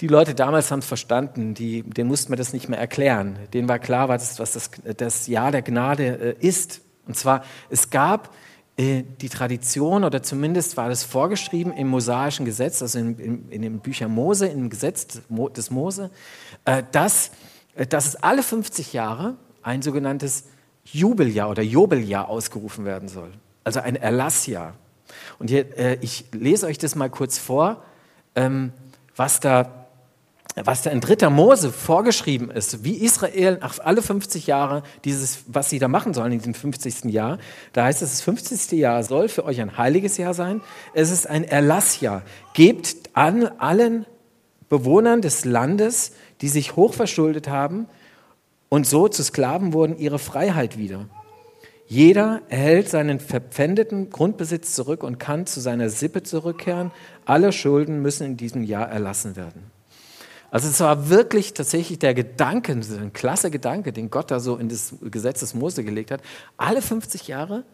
Die 0.00 0.06
Leute 0.06 0.34
damals 0.34 0.70
haben 0.70 0.78
es 0.78 0.86
verstanden, 0.86 1.52
die, 1.52 1.82
denen 1.82 2.08
mussten 2.08 2.32
wir 2.32 2.36
das 2.36 2.54
nicht 2.54 2.68
mehr 2.70 2.78
erklären. 2.78 3.38
Denen 3.52 3.68
war 3.68 3.78
klar, 3.78 4.08
was, 4.08 4.38
was 4.38 4.52
das, 4.52 4.70
das 4.96 5.26
Jahr 5.26 5.52
der 5.52 5.60
Gnade 5.60 6.36
äh, 6.40 6.46
ist. 6.46 6.80
Und 7.06 7.16
zwar, 7.16 7.44
es 7.68 7.90
gab 7.90 8.34
äh, 8.78 9.02
die 9.20 9.28
Tradition, 9.28 10.04
oder 10.04 10.22
zumindest 10.22 10.78
war 10.78 10.88
das 10.88 11.04
vorgeschrieben 11.04 11.72
im 11.74 11.88
mosaischen 11.88 12.46
Gesetz, 12.46 12.80
also 12.80 12.98
in, 12.98 13.18
in, 13.18 13.48
in 13.50 13.62
den 13.62 13.80
Büchern 13.80 14.10
Mose, 14.10 14.46
im 14.46 14.70
Gesetz 14.70 15.20
des 15.28 15.70
Mose, 15.70 16.10
äh, 16.64 16.82
dass, 16.92 17.30
äh, 17.74 17.86
dass 17.86 18.06
es 18.06 18.16
alle 18.16 18.42
50 18.42 18.94
Jahre 18.94 19.36
ein 19.62 19.82
sogenanntes 19.82 20.44
Jubeljahr 20.84 21.50
oder 21.50 21.62
Jubeljahr 21.62 22.30
ausgerufen 22.30 22.86
werden 22.86 23.08
soll. 23.08 23.32
Also 23.64 23.80
ein 23.80 23.96
Erlassjahr. 23.96 24.74
Und 25.38 25.50
hier, 25.50 25.76
äh, 25.76 25.98
ich 26.00 26.24
lese 26.32 26.66
euch 26.66 26.78
das 26.78 26.94
mal 26.94 27.10
kurz 27.10 27.36
vor, 27.36 27.84
ähm, 28.34 28.72
was 29.14 29.40
da 29.40 29.79
was 30.56 30.82
da 30.82 30.90
in 30.90 31.00
dritter 31.00 31.30
Mose 31.30 31.70
vorgeschrieben 31.70 32.50
ist, 32.50 32.84
wie 32.84 32.94
Israel 32.96 33.58
nach 33.60 33.78
alle 33.78 34.02
50 34.02 34.46
Jahre 34.46 34.82
dieses, 35.04 35.44
was 35.46 35.70
sie 35.70 35.78
da 35.78 35.88
machen 35.88 36.14
sollen 36.14 36.32
in 36.32 36.38
diesem 36.38 36.54
50. 36.54 37.04
Jahr, 37.04 37.38
da 37.72 37.84
heißt 37.84 38.02
es, 38.02 38.10
das 38.10 38.20
50. 38.22 38.72
Jahr 38.78 39.02
soll 39.02 39.28
für 39.28 39.44
euch 39.44 39.60
ein 39.60 39.78
heiliges 39.78 40.16
Jahr 40.16 40.34
sein. 40.34 40.60
Es 40.92 41.10
ist 41.10 41.28
ein 41.28 41.44
Erlassjahr. 41.44 42.22
Gebt 42.54 43.10
an 43.12 43.46
allen 43.58 44.06
Bewohnern 44.68 45.20
des 45.22 45.44
Landes, 45.44 46.12
die 46.40 46.48
sich 46.48 46.76
hochverschuldet 46.76 47.48
haben 47.48 47.86
und 48.68 48.86
so 48.86 49.08
zu 49.08 49.22
Sklaven 49.22 49.72
wurden, 49.72 49.98
ihre 49.98 50.18
Freiheit 50.18 50.78
wieder. 50.78 51.06
Jeder 51.86 52.42
erhält 52.48 52.88
seinen 52.88 53.18
verpfändeten 53.18 54.10
Grundbesitz 54.10 54.76
zurück 54.76 55.02
und 55.02 55.18
kann 55.18 55.46
zu 55.46 55.60
seiner 55.60 55.90
Sippe 55.90 56.22
zurückkehren. 56.22 56.92
Alle 57.24 57.50
Schulden 57.52 58.00
müssen 58.00 58.24
in 58.24 58.36
diesem 58.36 58.62
Jahr 58.62 58.88
erlassen 58.88 59.34
werden. 59.34 59.72
Also 60.50 60.68
es 60.68 60.80
war 60.80 61.08
wirklich 61.08 61.54
tatsächlich 61.54 61.98
der 61.98 62.14
Gedanke, 62.14 62.72
ein 62.72 63.12
klasse 63.12 63.50
Gedanke, 63.50 63.92
den 63.92 64.10
Gott 64.10 64.30
da 64.30 64.40
so 64.40 64.56
in 64.56 64.68
das 64.68 64.94
Gesetz 65.00 65.40
des 65.40 65.54
Mose 65.54 65.84
gelegt 65.84 66.10
hat. 66.10 66.20
Alle 66.56 66.82
50 66.82 67.28
Jahre 67.28 67.64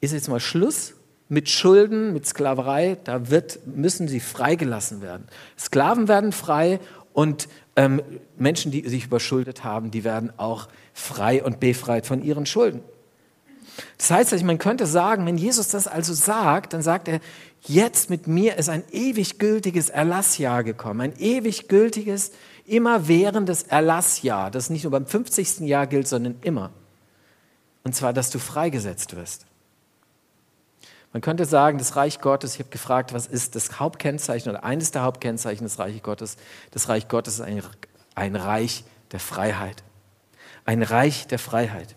ist 0.00 0.12
jetzt 0.12 0.28
mal 0.28 0.40
Schluss 0.40 0.94
mit 1.28 1.48
Schulden, 1.48 2.12
mit 2.12 2.26
Sklaverei. 2.26 2.96
Da 3.04 3.30
wird, 3.30 3.60
müssen 3.66 4.08
sie 4.08 4.20
freigelassen 4.20 5.02
werden. 5.02 5.28
Sklaven 5.58 6.08
werden 6.08 6.32
frei 6.32 6.80
und 7.12 7.48
ähm, 7.76 8.02
Menschen, 8.36 8.72
die 8.72 8.88
sich 8.88 9.06
überschuldet 9.06 9.64
haben, 9.64 9.90
die 9.90 10.04
werden 10.04 10.32
auch 10.36 10.68
frei 10.92 11.42
und 11.42 11.60
befreit 11.60 12.06
von 12.06 12.22
ihren 12.22 12.46
Schulden. 12.46 12.82
Das 13.98 14.10
heißt, 14.10 14.32
also, 14.32 14.44
man 14.44 14.58
könnte 14.58 14.86
sagen, 14.86 15.26
wenn 15.26 15.36
Jesus 15.36 15.68
das 15.68 15.86
also 15.88 16.12
sagt, 16.12 16.72
dann 16.72 16.82
sagt 16.82 17.08
er, 17.08 17.20
jetzt 17.66 18.10
mit 18.10 18.26
mir 18.26 18.56
ist 18.56 18.68
ein 18.68 18.84
ewig 18.90 19.38
gültiges 19.38 19.90
Erlassjahr 19.90 20.64
gekommen, 20.64 21.00
ein 21.00 21.18
ewig 21.18 21.68
gültiges, 21.68 22.32
immerwährendes 22.66 23.64
Erlassjahr, 23.64 24.50
das 24.50 24.70
nicht 24.70 24.84
nur 24.84 24.90
beim 24.90 25.06
50. 25.06 25.60
Jahr 25.60 25.86
gilt, 25.86 26.08
sondern 26.08 26.36
immer. 26.42 26.70
Und 27.82 27.94
zwar, 27.94 28.12
dass 28.12 28.30
du 28.30 28.38
freigesetzt 28.38 29.14
wirst. 29.16 29.46
Man 31.12 31.20
könnte 31.20 31.44
sagen, 31.44 31.78
das 31.78 31.94
Reich 31.94 32.20
Gottes, 32.20 32.54
ich 32.54 32.60
habe 32.60 32.70
gefragt, 32.70 33.12
was 33.12 33.28
ist 33.28 33.54
das 33.54 33.78
Hauptkennzeichen 33.78 34.50
oder 34.50 34.64
eines 34.64 34.90
der 34.90 35.02
Hauptkennzeichen 35.02 35.64
des 35.64 35.78
Reiches 35.78 36.02
Gottes? 36.02 36.36
Das 36.72 36.88
Reich 36.88 37.06
Gottes 37.06 37.34
ist 37.34 37.40
ein, 37.40 37.62
ein 38.16 38.34
Reich 38.34 38.84
der 39.12 39.20
Freiheit. 39.20 39.84
Ein 40.64 40.82
Reich 40.82 41.28
der 41.28 41.38
Freiheit. 41.38 41.94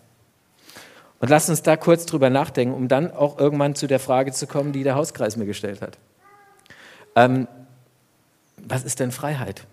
Und 1.20 1.30
lass 1.30 1.48
uns 1.48 1.62
da 1.62 1.76
kurz 1.76 2.06
drüber 2.06 2.30
nachdenken, 2.30 2.74
um 2.74 2.88
dann 2.88 3.10
auch 3.10 3.38
irgendwann 3.38 3.74
zu 3.74 3.86
der 3.86 3.98
Frage 3.98 4.32
zu 4.32 4.46
kommen, 4.46 4.72
die 4.72 4.84
der 4.84 4.94
Hauskreis 4.94 5.36
mir 5.36 5.46
gestellt 5.46 5.82
hat. 5.82 5.98
Ähm, 7.16 7.48
was 8.56 8.84
ist 8.84 9.00
denn 9.00 9.10
Freiheit? 9.10 9.66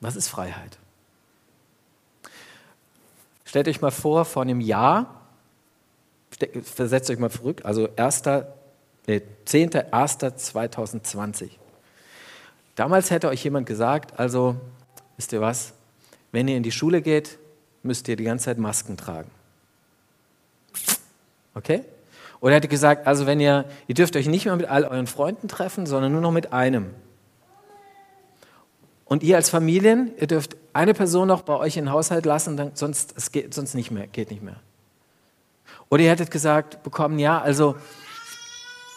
Was 0.00 0.16
ist 0.16 0.28
Freiheit? 0.28 0.78
Stellt 3.44 3.68
euch 3.68 3.80
mal 3.80 3.90
vor, 3.90 4.24
vor 4.24 4.42
einem 4.42 4.60
Jahr, 4.60 5.22
versetzt 6.62 7.08
euch 7.08 7.18
mal 7.18 7.30
zurück, 7.30 7.62
also 7.64 7.88
1., 7.96 8.22
nee, 9.06 9.22
10.01.2020. 9.46 11.50
Damals 12.74 13.10
hätte 13.10 13.28
euch 13.28 13.44
jemand 13.44 13.66
gesagt, 13.66 14.18
also 14.18 14.56
wisst 15.16 15.32
ihr 15.32 15.40
was, 15.40 15.72
wenn 16.32 16.48
ihr 16.48 16.56
in 16.56 16.64
die 16.64 16.72
Schule 16.72 17.00
geht, 17.00 17.38
müsst 17.84 18.08
ihr 18.08 18.16
die 18.16 18.24
ganze 18.24 18.46
Zeit 18.46 18.58
Masken 18.58 18.96
tragen. 18.96 19.30
Okay? 21.54 21.84
Oder 22.40 22.52
er 22.52 22.56
hätte 22.56 22.68
gesagt, 22.68 23.06
also 23.06 23.26
wenn 23.26 23.40
ihr, 23.40 23.64
ihr 23.86 23.94
dürft 23.94 24.16
euch 24.16 24.26
nicht 24.26 24.44
mehr 24.44 24.56
mit 24.56 24.66
all 24.68 24.84
euren 24.84 25.06
Freunden 25.06 25.48
treffen, 25.48 25.86
sondern 25.86 26.12
nur 26.12 26.20
noch 26.20 26.32
mit 26.32 26.52
einem. 26.52 26.90
Und 29.04 29.22
ihr 29.22 29.36
als 29.36 29.50
Familien, 29.50 30.12
ihr 30.18 30.26
dürft 30.26 30.56
eine 30.72 30.94
Person 30.94 31.28
noch 31.28 31.42
bei 31.42 31.56
euch 31.56 31.76
in 31.76 31.84
den 31.84 31.92
Haushalt 31.92 32.26
lassen, 32.26 32.56
dann, 32.56 32.72
sonst, 32.74 33.14
es 33.16 33.32
geht 33.32 33.54
sonst 33.54 33.74
nicht 33.74 33.90
mehr, 33.90 34.06
geht 34.06 34.30
nicht 34.30 34.42
mehr. 34.42 34.56
Oder 35.88 36.02
ihr 36.02 36.10
hättet 36.10 36.30
gesagt 36.30 36.82
bekommen, 36.82 37.18
ja, 37.18 37.40
also 37.40 37.76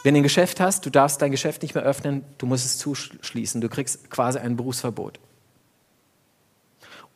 wenn 0.03 0.13
du 0.13 0.21
ein 0.21 0.23
Geschäft 0.23 0.59
hast, 0.59 0.85
du 0.85 0.89
darfst 0.89 1.21
dein 1.21 1.31
Geschäft 1.31 1.61
nicht 1.61 1.75
mehr 1.75 1.83
öffnen, 1.83 2.23
du 2.37 2.45
musst 2.45 2.65
es 2.65 2.77
zuschließen, 2.77 3.61
du 3.61 3.69
kriegst 3.69 4.09
quasi 4.09 4.39
ein 4.39 4.55
Berufsverbot. 4.55 5.19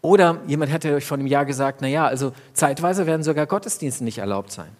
Oder 0.01 0.41
jemand 0.47 0.71
hätte 0.71 0.95
euch 0.95 1.05
vor 1.05 1.17
einem 1.17 1.27
Jahr 1.27 1.45
gesagt, 1.45 1.81
naja, 1.81 2.07
also 2.07 2.33
zeitweise 2.53 3.05
werden 3.05 3.23
sogar 3.23 3.45
Gottesdienste 3.45 4.03
nicht 4.03 4.17
erlaubt 4.17 4.51
sein. 4.51 4.75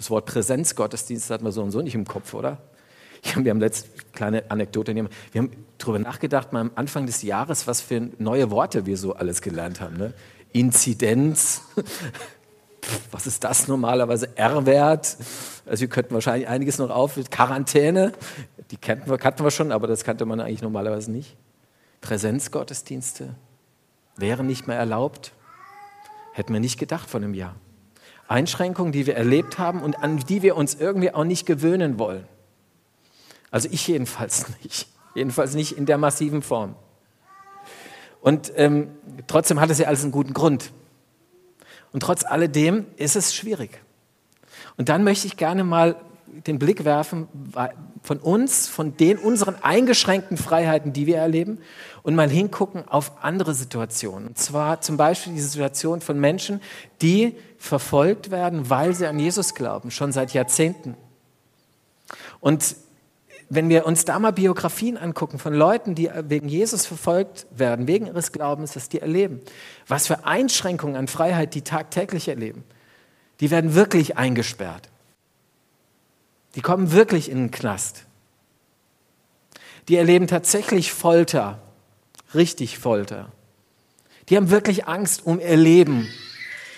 Das 0.00 0.08
Wort 0.08 0.24
Präsenzgottesdienst 0.24 1.28
hat 1.28 1.42
man 1.42 1.52
so 1.52 1.62
und 1.62 1.72
so 1.72 1.82
nicht 1.82 1.94
im 1.94 2.06
Kopf, 2.06 2.32
oder? 2.32 2.56
wir 3.36 3.50
haben 3.50 3.60
letzte 3.60 3.90
kleine 4.14 4.50
Anekdote. 4.50 4.94
Wir 4.94 5.10
haben 5.36 5.50
darüber 5.76 5.98
nachgedacht, 5.98 6.54
mal 6.54 6.60
am 6.62 6.70
Anfang 6.74 7.04
des 7.04 7.20
Jahres, 7.20 7.66
was 7.66 7.82
für 7.82 8.08
neue 8.16 8.50
Worte 8.50 8.86
wir 8.86 8.96
so 8.96 9.12
alles 9.12 9.42
gelernt 9.42 9.82
haben. 9.82 9.98
Ne? 9.98 10.14
Inzidenz, 10.54 11.60
was 13.10 13.26
ist 13.26 13.44
das 13.44 13.68
normalerweise? 13.68 14.34
R-Wert, 14.38 15.18
also 15.66 15.82
wir 15.82 15.88
könnten 15.88 16.14
wahrscheinlich 16.14 16.48
einiges 16.48 16.78
noch 16.78 16.88
auf. 16.88 17.20
Quarantäne, 17.30 18.12
die 18.70 18.78
kannten 18.78 19.10
wir, 19.10 19.18
kannten 19.18 19.44
wir 19.44 19.50
schon, 19.50 19.70
aber 19.70 19.86
das 19.86 20.02
kannte 20.02 20.24
man 20.24 20.40
eigentlich 20.40 20.62
normalerweise 20.62 21.10
nicht. 21.10 21.36
Präsenzgottesdienste 22.00 23.34
wären 24.16 24.46
nicht 24.46 24.66
mehr 24.66 24.78
erlaubt. 24.78 25.32
Hätten 26.32 26.54
wir 26.54 26.60
nicht 26.60 26.78
gedacht 26.78 27.10
von 27.10 27.22
einem 27.22 27.34
Jahr. 27.34 27.54
Einschränkungen, 28.30 28.92
die 28.92 29.06
wir 29.06 29.16
erlebt 29.16 29.58
haben 29.58 29.82
und 29.82 30.02
an 30.02 30.18
die 30.18 30.42
wir 30.42 30.56
uns 30.56 30.74
irgendwie 30.74 31.12
auch 31.12 31.24
nicht 31.24 31.46
gewöhnen 31.46 31.98
wollen. 31.98 32.26
Also 33.50 33.68
ich 33.70 33.86
jedenfalls 33.88 34.46
nicht. 34.62 34.88
Jedenfalls 35.14 35.54
nicht 35.54 35.76
in 35.76 35.86
der 35.86 35.98
massiven 35.98 36.40
Form. 36.40 36.76
Und 38.20 38.52
ähm, 38.54 38.88
trotzdem 39.26 39.60
hat 39.60 39.70
es 39.70 39.78
ja 39.78 39.88
alles 39.88 40.02
einen 40.02 40.12
guten 40.12 40.32
Grund. 40.32 40.70
Und 41.92 42.00
trotz 42.04 42.24
alledem 42.24 42.86
ist 42.96 43.16
es 43.16 43.34
schwierig. 43.34 43.82
Und 44.76 44.88
dann 44.88 45.02
möchte 45.02 45.26
ich 45.26 45.36
gerne 45.36 45.64
mal 45.64 45.96
den 46.46 46.58
Blick 46.58 46.84
werfen 46.84 47.28
von 48.02 48.18
uns, 48.18 48.68
von 48.68 48.96
den 48.96 49.18
unseren 49.18 49.56
eingeschränkten 49.62 50.36
Freiheiten, 50.36 50.92
die 50.92 51.06
wir 51.06 51.16
erleben, 51.16 51.58
und 52.02 52.14
mal 52.14 52.30
hingucken 52.30 52.88
auf 52.88 53.22
andere 53.22 53.54
Situationen. 53.54 54.28
Und 54.28 54.38
zwar 54.38 54.80
zum 54.80 54.96
Beispiel 54.96 55.34
die 55.34 55.40
Situation 55.40 56.00
von 56.00 56.18
Menschen, 56.18 56.60
die 57.02 57.36
verfolgt 57.58 58.30
werden, 58.30 58.70
weil 58.70 58.94
sie 58.94 59.06
an 59.06 59.18
Jesus 59.18 59.54
glauben, 59.54 59.90
schon 59.90 60.12
seit 60.12 60.32
Jahrzehnten. 60.32 60.96
Und 62.40 62.76
wenn 63.50 63.68
wir 63.68 63.84
uns 63.84 64.04
da 64.04 64.18
mal 64.18 64.30
Biografien 64.30 64.96
angucken 64.96 65.38
von 65.38 65.52
Leuten, 65.52 65.94
die 65.94 66.08
wegen 66.28 66.48
Jesus 66.48 66.86
verfolgt 66.86 67.46
werden, 67.50 67.88
wegen 67.88 68.06
ihres 68.06 68.30
Glaubens, 68.30 68.76
was 68.76 68.88
die 68.88 69.00
erleben, 69.00 69.40
was 69.88 70.06
für 70.06 70.24
Einschränkungen 70.24 70.96
an 70.96 71.08
Freiheit 71.08 71.54
die 71.54 71.62
tagtäglich 71.62 72.28
erleben, 72.28 72.64
die 73.40 73.50
werden 73.50 73.74
wirklich 73.74 74.16
eingesperrt. 74.16 74.89
Die 76.54 76.62
kommen 76.62 76.92
wirklich 76.92 77.30
in 77.30 77.38
den 77.38 77.50
Knast. 77.50 78.06
Die 79.88 79.96
erleben 79.96 80.26
tatsächlich 80.26 80.92
Folter, 80.92 81.60
richtig 82.34 82.78
Folter. 82.78 83.32
Die 84.28 84.36
haben 84.36 84.50
wirklich 84.50 84.86
Angst 84.86 85.26
um 85.26 85.40
ihr 85.40 85.56
Leben 85.56 86.08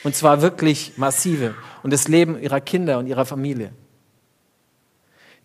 und 0.04 0.14
zwar 0.14 0.42
wirklich 0.42 0.96
massive 0.96 1.54
und 1.82 1.92
das 1.92 2.08
Leben 2.08 2.40
ihrer 2.40 2.60
Kinder 2.60 2.98
und 2.98 3.06
ihrer 3.06 3.26
Familie. 3.26 3.72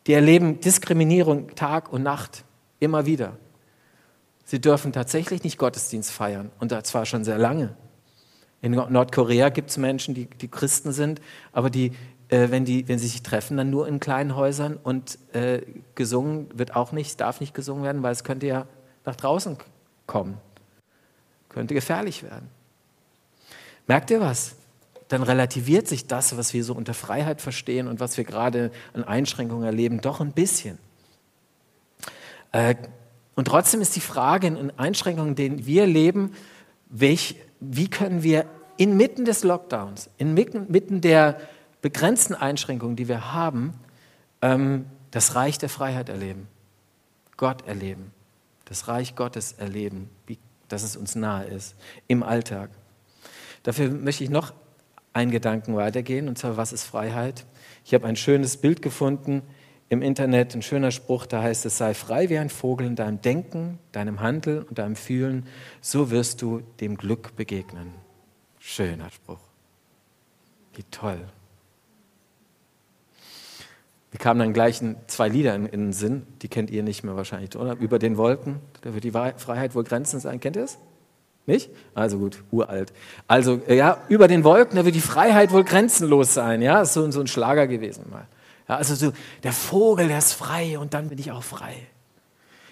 Die 0.08 0.14
erleben 0.14 0.62
Diskriminierung 0.62 1.54
Tag 1.56 1.92
und 1.92 2.04
Nacht, 2.04 2.46
immer 2.80 3.06
wieder. 3.06 3.38
Sie 4.46 4.62
dürfen 4.62 4.94
tatsächlich 4.94 5.44
nicht 5.44 5.58
Gottesdienst 5.58 6.12
feiern 6.12 6.52
und 6.60 6.74
zwar 6.86 7.06
schon 7.06 7.26
sehr 7.26 7.38
lange. 7.38 7.76
In 8.62 8.72
Nordkorea 8.72 9.50
gibt 9.50 9.70
es 9.70 9.78
Menschen, 9.78 10.16
die, 10.16 10.26
die, 10.26 10.48
Christen 10.48 10.92
sind, 10.92 11.22
aber 11.52 11.70
die, 11.70 11.92
äh, 12.30 12.50
wenn, 12.50 12.66
die, 12.66 12.88
wenn 12.88 13.00
sie 13.00 13.08
sich 13.08 13.22
treffen, 13.22 13.58
dann 13.58 13.70
nur 13.70 13.88
in 13.88 14.00
kleinen 14.00 14.36
Häusern 14.36 14.78
und 14.82 15.20
äh, 15.34 15.62
gesungen 15.96 16.48
wird 16.54 16.76
auch 16.76 16.92
nicht, 16.92 17.22
darf 17.22 17.40
nicht 17.40 17.54
gesungen 17.54 17.84
werden, 17.84 18.04
weil 18.04 18.12
es 18.12 18.24
könnte 18.24 18.48
ja 18.48 18.66
nach 19.06 19.16
draußen 19.16 19.58
kommen. 20.08 20.38
Könnte 21.50 21.74
gefährlich 21.74 22.24
werden. 22.24 22.50
Merkt 23.86 24.12
ihr 24.12 24.20
was? 24.20 24.56
dann 25.08 25.24
relativiert 25.24 25.88
sich 25.88 26.08
das, 26.08 26.38
was 26.38 26.54
wir 26.54 26.64
so 26.64 26.74
unter 26.74 26.94
Freiheit 26.94 27.42
verstehen 27.42 27.88
und 27.88 28.00
was 28.00 28.18
wir 28.18 28.24
gerade 28.24 28.72
an 28.94 29.04
Einschränkungen 29.04 29.64
erleben, 29.64 30.02
doch 30.02 30.20
ein 30.20 30.34
bisschen. 30.34 30.78
Äh, 32.52 32.76
und 33.36 33.46
trotzdem 33.46 33.82
ist 33.82 33.96
die 33.96 34.02
Frage 34.02 34.48
in 34.48 34.72
Einschränkungen, 34.78 35.30
in 35.30 35.36
denen 35.36 35.66
wir 35.66 35.86
leben, 35.86 36.34
welch, 36.90 37.36
wie 37.60 37.90
können 37.90 38.24
wir 38.24 38.46
inmitten 38.78 39.26
des 39.26 39.44
Lockdowns, 39.44 40.10
inmitten 40.18 41.02
der 41.02 41.40
begrenzten 41.82 42.36
Einschränkungen, 42.36 42.96
die 42.96 43.08
wir 43.08 43.34
haben, 43.34 43.74
ähm, 44.42 44.86
das 45.12 45.36
Reich 45.36 45.58
der 45.58 45.70
Freiheit 45.70 46.10
erleben, 46.10 46.48
Gott 47.38 47.68
erleben, 47.68 48.12
das 48.66 48.88
Reich 48.88 49.16
Gottes 49.16 49.54
erleben, 49.54 50.10
wie, 50.28 50.38
dass 50.68 50.84
es 50.84 50.98
uns 50.98 51.16
nahe 51.16 51.46
ist 51.46 51.76
im 52.08 52.24
Alltag. 52.24 52.70
Dafür 53.64 53.90
möchte 53.90 54.24
ich 54.24 54.30
noch 54.30 54.54
einen 55.14 55.32
Gedanken 55.32 55.76
weitergehen, 55.76 56.28
und 56.28 56.38
zwar, 56.38 56.58
was 56.58 56.74
ist 56.74 56.84
Freiheit? 56.84 57.46
Ich 57.86 57.94
habe 57.94 58.06
ein 58.06 58.16
schönes 58.16 58.58
Bild 58.58 58.82
gefunden 58.82 59.42
im 59.90 60.02
Internet, 60.02 60.54
ein 60.54 60.62
schöner 60.62 60.92
Spruch, 60.92 61.26
da 61.26 61.42
heißt 61.42 61.66
es, 61.66 61.78
sei 61.78 61.94
frei 61.94 62.30
wie 62.30 62.38
ein 62.38 62.50
Vogel 62.50 62.88
in 62.88 62.96
deinem 62.96 63.22
Denken, 63.22 63.80
deinem 63.92 64.20
Handeln 64.20 64.64
und 64.64 64.78
deinem 64.78 64.96
Fühlen, 64.96 65.48
so 65.82 66.12
wirst 66.12 66.42
du 66.42 66.62
dem 66.82 66.98
Glück 66.98 67.36
begegnen. 67.36 67.94
Schöner 68.60 69.10
Spruch. 69.10 69.40
Wie 70.76 70.84
toll. 70.92 71.20
Wir 74.12 74.20
kamen 74.20 74.40
dann 74.40 74.54
gleich 74.54 74.82
zwei 75.08 75.30
Lieder 75.30 75.56
in, 75.56 75.66
in 75.66 75.80
den 75.80 75.94
Sinn, 75.94 76.24
die 76.42 76.48
kennt 76.48 76.70
ihr 76.70 76.84
nicht 76.84 77.04
mehr 77.04 77.16
wahrscheinlich, 77.16 77.56
oder? 77.56 77.78
Über 77.78 78.00
den 78.00 78.18
Wolken, 78.18 78.60
da 78.82 78.94
wird 78.94 79.04
die 79.04 79.12
Freiheit 79.12 79.76
wohl 79.76 79.84
Grenzen 79.84 80.20
sein. 80.20 80.40
Kennt 80.40 80.56
ihr 80.56 80.64
es? 80.64 80.78
Nicht? 81.46 81.70
Also 81.94 82.18
gut, 82.18 82.44
uralt. 82.52 82.92
Also, 83.26 83.62
äh, 83.68 83.78
ja, 83.78 84.00
über 84.10 84.28
den 84.28 84.44
Wolken, 84.44 84.76
da 84.76 84.84
wird 84.84 84.96
die 84.96 85.02
Freiheit 85.02 85.54
wohl 85.54 85.64
grenzenlos 85.64 86.34
sein. 86.34 86.62
Ja, 86.62 86.82
ist 86.82 86.94
so, 86.94 87.10
so 87.10 87.22
ein 87.22 87.28
Schlager 87.28 87.68
gewesen 87.68 88.06
mal. 88.10 88.28
Ja, 88.68 88.76
also 88.76 88.96
so, 88.96 89.14
der 89.44 89.54
Vogel, 89.54 90.08
der 90.08 90.18
ist 90.18 90.34
frei 90.34 90.78
und 90.78 90.94
dann 90.94 91.10
bin 91.10 91.18
ich 91.20 91.32
auch 91.32 91.44
frei. 91.44 91.76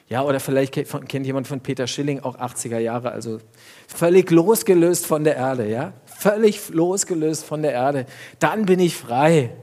Ja, 0.08 0.22
oder 0.22 0.40
vielleicht 0.40 0.74
kennt 0.74 1.25
jemand 1.25 1.48
von 1.48 1.62
Peter 1.62 1.88
Schilling, 1.88 2.20
auch 2.20 2.38
80er 2.38 2.78
Jahre, 2.78 3.12
also 3.12 3.40
völlig 3.88 4.30
losgelöst 4.30 5.08
von 5.08 5.24
der 5.24 5.36
Erde, 5.36 5.68
ja? 5.68 5.94
Völlig 6.06 6.70
losgelöst 6.70 7.44
von 7.44 7.64
der 7.64 7.72
Erde. 7.72 8.06
Dann 8.38 8.68
bin 8.68 8.80
ich 8.80 8.96
frei. 8.96 9.56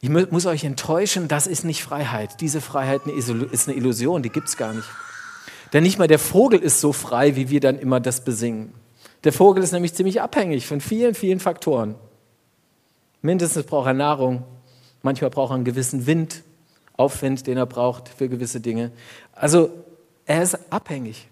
Ich 0.00 0.08
muss 0.08 0.46
euch 0.46 0.64
enttäuschen, 0.64 1.28
das 1.28 1.46
ist 1.46 1.64
nicht 1.64 1.82
Freiheit. 1.84 2.40
Diese 2.40 2.60
Freiheit 2.60 3.02
ist 3.06 3.68
eine 3.68 3.76
Illusion, 3.76 4.22
die 4.22 4.30
gibt 4.30 4.48
es 4.48 4.56
gar 4.56 4.72
nicht. 4.72 4.88
Denn 5.72 5.82
nicht 5.82 5.98
mal 5.98 6.08
der 6.08 6.18
Vogel 6.18 6.60
ist 6.60 6.80
so 6.80 6.92
frei, 6.92 7.36
wie 7.36 7.50
wir 7.50 7.60
dann 7.60 7.78
immer 7.78 8.00
das 8.00 8.24
besingen. 8.24 8.72
Der 9.24 9.32
Vogel 9.32 9.62
ist 9.62 9.72
nämlich 9.72 9.94
ziemlich 9.94 10.20
abhängig 10.20 10.66
von 10.66 10.80
vielen, 10.80 11.14
vielen 11.14 11.40
Faktoren. 11.40 11.94
Mindestens 13.22 13.64
braucht 13.64 13.86
er 13.86 13.94
Nahrung, 13.94 14.42
manchmal 15.02 15.30
braucht 15.30 15.52
er 15.52 15.54
einen 15.54 15.64
gewissen 15.64 16.06
Wind, 16.06 16.42
Aufwind, 16.96 17.46
den 17.46 17.56
er 17.56 17.66
braucht 17.66 18.08
für 18.08 18.28
gewisse 18.28 18.60
Dinge. 18.60 18.90
Also 19.32 19.70
er 20.26 20.42
ist 20.42 20.58
abhängig. 20.70 21.28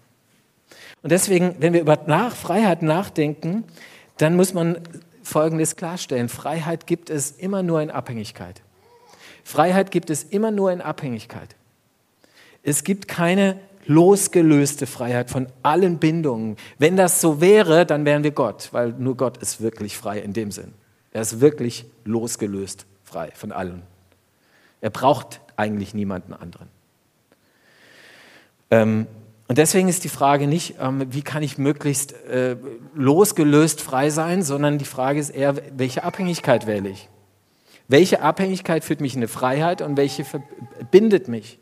Und 1.03 1.11
deswegen, 1.11 1.55
wenn 1.59 1.73
wir 1.73 1.81
über 1.81 1.99
nach 2.07 2.35
Freiheit 2.35 2.81
nachdenken, 2.81 3.63
dann 4.17 4.35
muss 4.35 4.53
man 4.53 4.79
Folgendes 5.23 5.75
klarstellen. 5.75 6.29
Freiheit 6.29 6.87
gibt 6.87 7.09
es 7.09 7.31
immer 7.31 7.63
nur 7.63 7.81
in 7.81 7.91
Abhängigkeit. 7.91 8.61
Freiheit 9.43 9.91
gibt 9.91 10.09
es 10.09 10.23
immer 10.23 10.51
nur 10.51 10.71
in 10.71 10.81
Abhängigkeit. 10.81 11.55
Es 12.63 12.83
gibt 12.83 13.07
keine 13.07 13.59
losgelöste 13.85 14.85
Freiheit 14.85 15.29
von 15.29 15.47
allen 15.63 15.97
Bindungen. 15.97 16.57
Wenn 16.77 16.95
das 16.97 17.21
so 17.21 17.41
wäre, 17.41 17.85
dann 17.85 18.05
wären 18.05 18.23
wir 18.23 18.31
Gott, 18.31 18.69
weil 18.71 18.93
nur 18.93 19.17
Gott 19.17 19.37
ist 19.37 19.61
wirklich 19.61 19.97
frei 19.97 20.19
in 20.19 20.33
dem 20.33 20.51
Sinn. 20.51 20.73
Er 21.11 21.21
ist 21.21 21.41
wirklich 21.41 21.85
losgelöst 22.05 22.85
frei 23.03 23.31
von 23.33 23.51
allen. 23.51 23.83
Er 24.79 24.89
braucht 24.89 25.41
eigentlich 25.57 25.93
niemanden 25.93 26.33
anderen. 26.33 26.67
Ähm, 28.71 29.07
und 29.47 29.57
deswegen 29.57 29.89
ist 29.89 30.05
die 30.05 30.09
Frage 30.09 30.47
nicht, 30.47 30.75
ähm, 30.79 31.05
wie 31.09 31.21
kann 31.21 31.43
ich 31.43 31.57
möglichst 31.57 32.13
äh, 32.13 32.55
losgelöst 32.95 33.81
frei 33.81 34.09
sein, 34.09 34.43
sondern 34.43 34.77
die 34.77 34.85
Frage 34.85 35.19
ist 35.19 35.29
eher, 35.29 35.55
welche 35.77 36.05
Abhängigkeit 36.05 36.67
wähle 36.67 36.89
ich? 36.89 37.09
Welche 37.89 38.21
Abhängigkeit 38.21 38.85
führt 38.85 39.01
mich 39.01 39.13
in 39.13 39.19
eine 39.19 39.27
Freiheit 39.27 39.81
und 39.81 39.97
welche 39.97 40.23
verbindet 40.23 41.27
mich? 41.27 41.59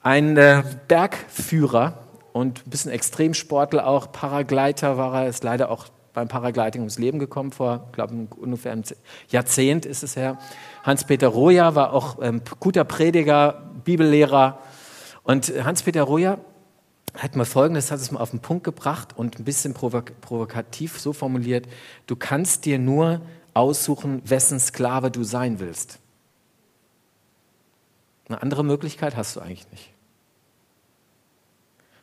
Ein 0.00 0.36
äh, 0.36 0.62
Bergführer 0.86 1.98
und 2.32 2.64
ein 2.64 2.70
bisschen 2.70 2.92
Extremsportler 2.92 3.88
auch, 3.88 4.12
Paragleiter 4.12 4.96
war 4.96 5.22
er, 5.22 5.28
ist 5.28 5.42
leider 5.42 5.68
auch 5.68 5.86
beim 6.16 6.28
Paragliding 6.28 6.80
ums 6.80 6.98
Leben 6.98 7.18
gekommen, 7.18 7.52
vor, 7.52 7.90
glaube 7.92 8.26
ungefähr 8.36 8.72
einem 8.72 8.84
Jahrzehnt 9.28 9.84
ist 9.84 10.02
es 10.02 10.16
her. 10.16 10.38
Hans-Peter 10.82 11.28
Roja 11.28 11.74
war 11.74 11.92
auch 11.92 12.18
ähm, 12.22 12.40
guter 12.58 12.84
Prediger, 12.84 13.70
Bibellehrer, 13.84 14.58
und 15.24 15.52
Hans-Peter 15.62 16.04
Roja 16.04 16.38
hat 17.14 17.36
mal 17.36 17.44
Folgendes, 17.44 17.90
hat 17.90 18.00
es 18.00 18.10
mal 18.12 18.20
auf 18.20 18.30
den 18.30 18.40
Punkt 18.40 18.64
gebracht 18.64 19.10
und 19.16 19.38
ein 19.38 19.44
bisschen 19.44 19.74
provok 19.74 20.18
provokativ 20.22 20.98
so 20.98 21.12
formuliert, 21.12 21.66
du 22.06 22.16
kannst 22.16 22.64
dir 22.64 22.78
nur 22.78 23.20
aussuchen, 23.52 24.22
wessen 24.24 24.58
Sklave 24.58 25.10
du 25.10 25.22
sein 25.22 25.60
willst. 25.60 25.98
Eine 28.28 28.40
andere 28.40 28.64
Möglichkeit 28.64 29.16
hast 29.16 29.36
du 29.36 29.40
eigentlich 29.40 29.70
nicht. 29.70 29.90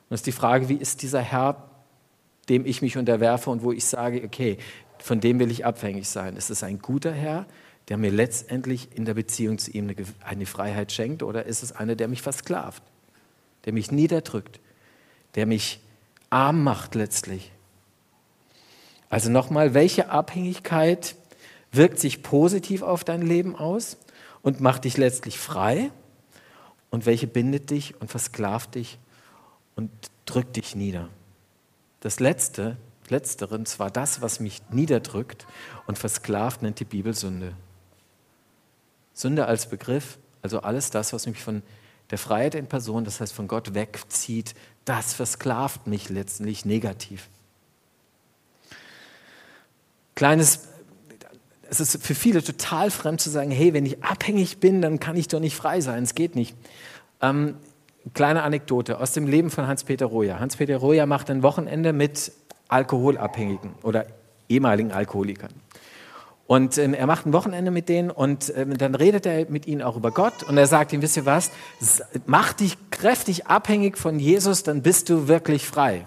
Und 0.10 0.16
es 0.16 0.20
ist 0.20 0.28
die 0.28 0.32
Frage, 0.34 0.70
wie 0.70 0.76
ist 0.76 1.02
dieser 1.02 1.22
Herr, 1.22 1.73
dem 2.50 2.66
ich 2.66 2.82
mich 2.82 2.98
unterwerfe 2.98 3.50
und 3.50 3.64
wo 3.64 3.72
ich 3.72 3.86
sage, 3.86 4.24
okay, 4.24 4.58
von 5.00 5.20
dem 5.20 5.40
will 5.40 5.52
ich 5.52 5.66
abhängig 5.66 6.08
sein. 6.08 6.36
Ist 6.36 6.50
es 6.50 6.64
ein 6.64 6.80
guter 6.80 7.12
Herr, 7.12 7.46
der 7.90 7.98
mir 7.98 8.12
letztendlich 8.12 8.90
in 8.96 9.06
der 9.06 9.14
Beziehung 9.14 9.58
zu 9.58 9.72
ihm 9.72 9.94
eine, 10.24 10.46
Freiheit 10.46 10.92
schenkt, 10.92 11.24
oder 11.24 11.46
ist 11.46 11.64
es 11.64 11.72
einer, 11.74 11.96
der 11.96 12.08
mich 12.08 12.22
versklavt? 12.22 12.84
der 13.66 13.74
mich 13.74 13.92
niederdrückt, 13.92 14.60
der 15.36 15.46
mich 15.46 15.80
arm 16.30 16.64
macht 16.64 16.96
letztlich. 16.96 17.52
Also 19.10 19.30
nochmal, 19.30 19.74
welche 19.74 20.10
Abhängigkeit 20.10 21.16
wirkt 21.72 22.00
sich 22.00 22.24
positiv 22.24 22.82
auf 22.82 23.04
dein 23.04 23.22
Leben 23.22 23.56
aus 23.56 23.98
und 24.42 24.60
macht 24.60 24.86
dich 24.86 24.98
letztlich 24.98 25.38
frei 25.38 25.92
und 26.90 27.06
welche 27.06 27.28
bindet 27.28 27.70
dich 27.70 28.00
und 28.02 28.10
versklavt 28.10 28.76
dich 28.76 28.98
und 29.76 29.92
drückt 30.26 30.56
dich 30.56 30.76
nieder. 30.76 31.10
Das 32.04 32.20
Letzte, 32.20 32.76
Letzteren, 33.08 33.66
zwar 33.66 33.90
das, 33.90 34.22
was 34.22 34.42
mich 34.42 34.62
niederdrückt 34.72 35.48
und 35.88 35.98
versklavt, 35.98 36.62
nennt 36.62 36.82
die 36.82 36.86
Bibel 36.86 37.14
Sünde. 37.14 37.54
Sünde 39.14 39.46
als 39.46 39.70
Begriff, 39.70 40.18
also 40.42 40.60
alles 40.60 40.90
das, 40.90 41.14
was 41.14 41.28
mich 41.28 41.42
von 41.42 41.64
der 42.10 42.18
Freiheit 42.18 42.56
in 42.56 42.68
Person, 42.68 43.06
das 43.06 43.22
heißt 43.22 43.32
von 43.32 43.48
Gott 43.48 43.74
wegzieht, 43.74 44.54
das 44.84 45.14
versklavt 45.14 45.88
mich 45.88 46.10
letztlich 46.10 46.66
negativ. 46.66 47.30
Kleines, 50.14 50.68
es 51.70 51.80
ist 51.80 52.04
für 52.04 52.16
viele 52.16 52.44
total 52.44 52.92
fremd 52.92 53.22
zu 53.22 53.30
sagen, 53.30 53.50
hey, 53.50 53.74
wenn 53.74 53.86
ich 53.86 54.04
abhängig 54.04 54.58
bin, 54.58 54.82
dann 54.82 55.00
kann 55.00 55.16
ich 55.16 55.30
doch 55.30 55.40
nicht 55.40 55.56
frei 55.56 55.80
sein, 55.80 56.04
es 56.04 56.16
geht 56.16 56.36
nicht. 56.36 56.54
Ähm, 57.22 57.56
kleine 58.14 58.44
Anekdote 58.44 59.00
aus 59.00 59.14
dem 59.14 59.28
Leben 59.28 59.50
von 59.50 59.68
Hans-Peter 59.68 60.06
Roja. 60.06 60.40
Hans-Peter 60.40 60.78
Roja 60.78 61.06
macht 61.06 61.30
ein 61.30 61.44
Wochenende 61.44 61.94
mit 61.94 62.32
Alkoholabhängigen 62.68 63.72
oder 63.84 64.06
ehemaligen 64.50 64.92
Alkoholikern. 64.92 65.52
Und 66.46 66.78
ähm, 66.78 66.94
er 66.94 67.08
macht 67.08 67.26
ein 67.26 67.34
Wochenende 67.34 67.72
mit 67.72 67.88
denen 67.88 68.12
und 68.12 68.54
ähm, 68.56 68.78
dann 68.78 68.96
redet 68.96 69.26
er 69.26 69.50
mit 69.50 69.66
ihnen 69.66 69.82
auch 69.82 69.96
über 69.96 70.12
Gott 70.12 70.44
und 70.44 70.58
er 70.58 70.68
sagt 70.68 70.92
ihnen, 70.92 71.02
wisst 71.02 71.16
ihr 71.16 71.26
was, 71.26 71.52
mach 72.26 72.52
dich 72.54 72.78
kräftig 72.92 73.48
abhängig 73.48 73.98
von 73.98 74.20
Jesus, 74.20 74.64
dann 74.64 74.82
bist 74.82 75.10
du 75.10 75.30
wirklich 75.30 75.66
frei. 75.66 76.06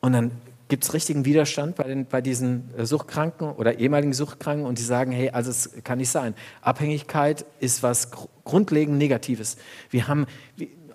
Und 0.00 0.12
dann 0.12 0.30
gibt 0.70 0.84
es 0.84 0.94
richtigen 0.94 1.26
Widerstand 1.26 1.76
bei, 1.76 1.84
den, 1.84 2.06
bei 2.06 2.22
diesen 2.22 2.70
äh, 2.76 2.86
Suchtkranken 2.86 3.52
oder 3.52 3.78
ehemaligen 3.78 4.14
Suchtkranken 4.14 4.64
und 4.64 4.78
die 4.78 4.82
sagen, 4.82 5.12
hey, 5.12 5.30
also 5.30 5.50
es 5.50 5.70
kann 5.84 5.98
nicht 5.98 6.10
sein. 6.10 6.34
Abhängigkeit 6.62 7.44
ist 7.60 7.82
was 7.82 8.10
grundlegend 8.44 8.96
Negatives. 8.96 9.58
Wir 9.90 10.08
haben, 10.08 10.26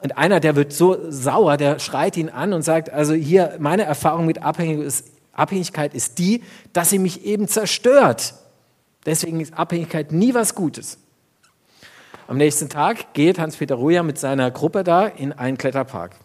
und 0.01 0.17
einer, 0.17 0.39
der 0.39 0.55
wird 0.55 0.73
so 0.73 0.97
sauer, 1.11 1.57
der 1.57 1.77
schreit 1.77 2.17
ihn 2.17 2.29
an 2.29 2.53
und 2.53 2.63
sagt, 2.63 2.89
also 2.89 3.13
hier, 3.13 3.57
meine 3.59 3.83
Erfahrung 3.83 4.25
mit 4.25 4.41
Abhängigkeit 4.41 4.87
ist 4.87 5.15
Abhängigkeit 5.35 5.93
ist 5.93 6.17
die, 6.17 6.41
dass 6.73 6.89
sie 6.89 6.99
mich 6.99 7.25
eben 7.25 7.47
zerstört. 7.47 8.35
Deswegen 9.05 9.41
ist 9.41 9.53
Abhängigkeit 9.53 10.11
nie 10.11 10.33
was 10.33 10.55
Gutes. 10.55 10.97
Am 12.27 12.37
nächsten 12.37 12.69
Tag 12.69 13.13
geht 13.13 13.37
Hans-Peter 13.37 13.75
Ruja 13.75 14.01
mit 14.01 14.17
seiner 14.17 14.49
Gruppe 14.49 14.83
da 14.83 15.05
in 15.05 15.31
einen 15.31 15.57
Kletterpark. 15.57 16.15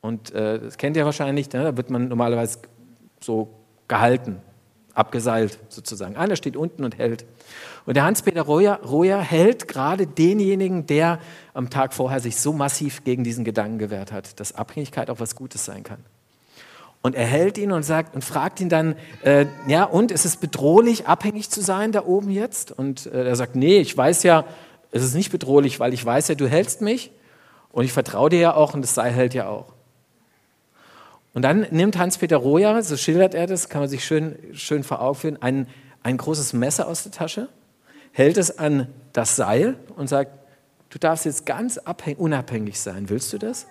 Und 0.00 0.32
äh, 0.32 0.60
das 0.60 0.78
kennt 0.78 0.96
ihr 0.96 1.04
wahrscheinlich, 1.04 1.50
ne? 1.52 1.64
da 1.64 1.76
wird 1.76 1.90
man 1.90 2.08
normalerweise 2.08 2.58
so 3.20 3.48
gehalten, 3.88 4.40
abgeseilt 4.94 5.58
sozusagen. 5.68 6.16
Einer 6.16 6.36
steht 6.36 6.56
unten 6.56 6.84
und 6.84 6.98
hält. 6.98 7.24
Und 7.86 7.96
der 7.96 8.04
Hans-Peter 8.04 8.42
Roja 8.42 9.20
hält 9.20 9.68
gerade 9.68 10.06
denjenigen, 10.06 10.86
der 10.86 11.20
am 11.54 11.70
Tag 11.70 11.94
vorher 11.94 12.20
sich 12.20 12.36
so 12.36 12.52
massiv 12.52 13.04
gegen 13.04 13.24
diesen 13.24 13.44
Gedanken 13.44 13.78
gewehrt 13.78 14.12
hat, 14.12 14.38
dass 14.40 14.54
Abhängigkeit 14.54 15.08
auch 15.08 15.20
was 15.20 15.34
Gutes 15.34 15.64
sein 15.64 15.84
kann. 15.84 16.04
Und 17.00 17.14
er 17.14 17.26
hält 17.26 17.58
ihn 17.58 17.72
und 17.72 17.84
sagt 17.84 18.14
und 18.14 18.24
fragt 18.24 18.60
ihn 18.60 18.68
dann, 18.68 18.96
äh, 19.22 19.46
ja, 19.68 19.84
und 19.84 20.10
ist 20.10 20.24
es 20.24 20.36
bedrohlich, 20.36 21.06
abhängig 21.06 21.48
zu 21.48 21.62
sein 21.62 21.92
da 21.92 22.04
oben 22.04 22.30
jetzt? 22.30 22.72
Und 22.72 23.06
äh, 23.06 23.28
er 23.28 23.36
sagt, 23.36 23.54
nee, 23.54 23.78
ich 23.78 23.96
weiß 23.96 24.24
ja, 24.24 24.44
es 24.90 25.04
ist 25.04 25.14
nicht 25.14 25.30
bedrohlich, 25.30 25.78
weil 25.80 25.94
ich 25.94 26.04
weiß 26.04 26.28
ja, 26.28 26.34
du 26.34 26.48
hältst 26.48 26.80
mich 26.80 27.12
und 27.70 27.84
ich 27.84 27.92
vertraue 27.92 28.30
dir 28.30 28.40
ja 28.40 28.54
auch 28.54 28.74
und 28.74 28.82
das 28.82 28.94
Seil 28.94 29.12
hält 29.12 29.32
ja 29.32 29.48
auch. 29.48 29.72
Und 31.34 31.42
dann 31.42 31.66
nimmt 31.70 31.98
Hans-Peter 31.98 32.36
Roja, 32.36 32.82
so 32.82 32.96
schildert 32.96 33.34
er 33.34 33.46
das, 33.46 33.68
kann 33.68 33.80
man 33.80 33.88
sich 33.88 34.04
schön, 34.04 34.36
schön 34.54 34.82
vor 34.82 35.00
Augen 35.00 35.14
führen, 35.14 35.42
ein, 35.42 35.68
ein 36.02 36.16
großes 36.16 36.52
Messer 36.52 36.88
aus 36.88 37.02
der 37.02 37.12
Tasche, 37.12 37.48
hält 38.12 38.36
es 38.38 38.58
an 38.58 38.88
das 39.12 39.36
Seil 39.36 39.76
und 39.96 40.08
sagt, 40.08 40.32
du 40.90 40.98
darfst 40.98 41.26
jetzt 41.26 41.46
ganz 41.46 41.78
unabhängig 42.16 42.80
sein, 42.80 43.08
willst 43.08 43.32
du 43.32 43.38
das? 43.38 43.66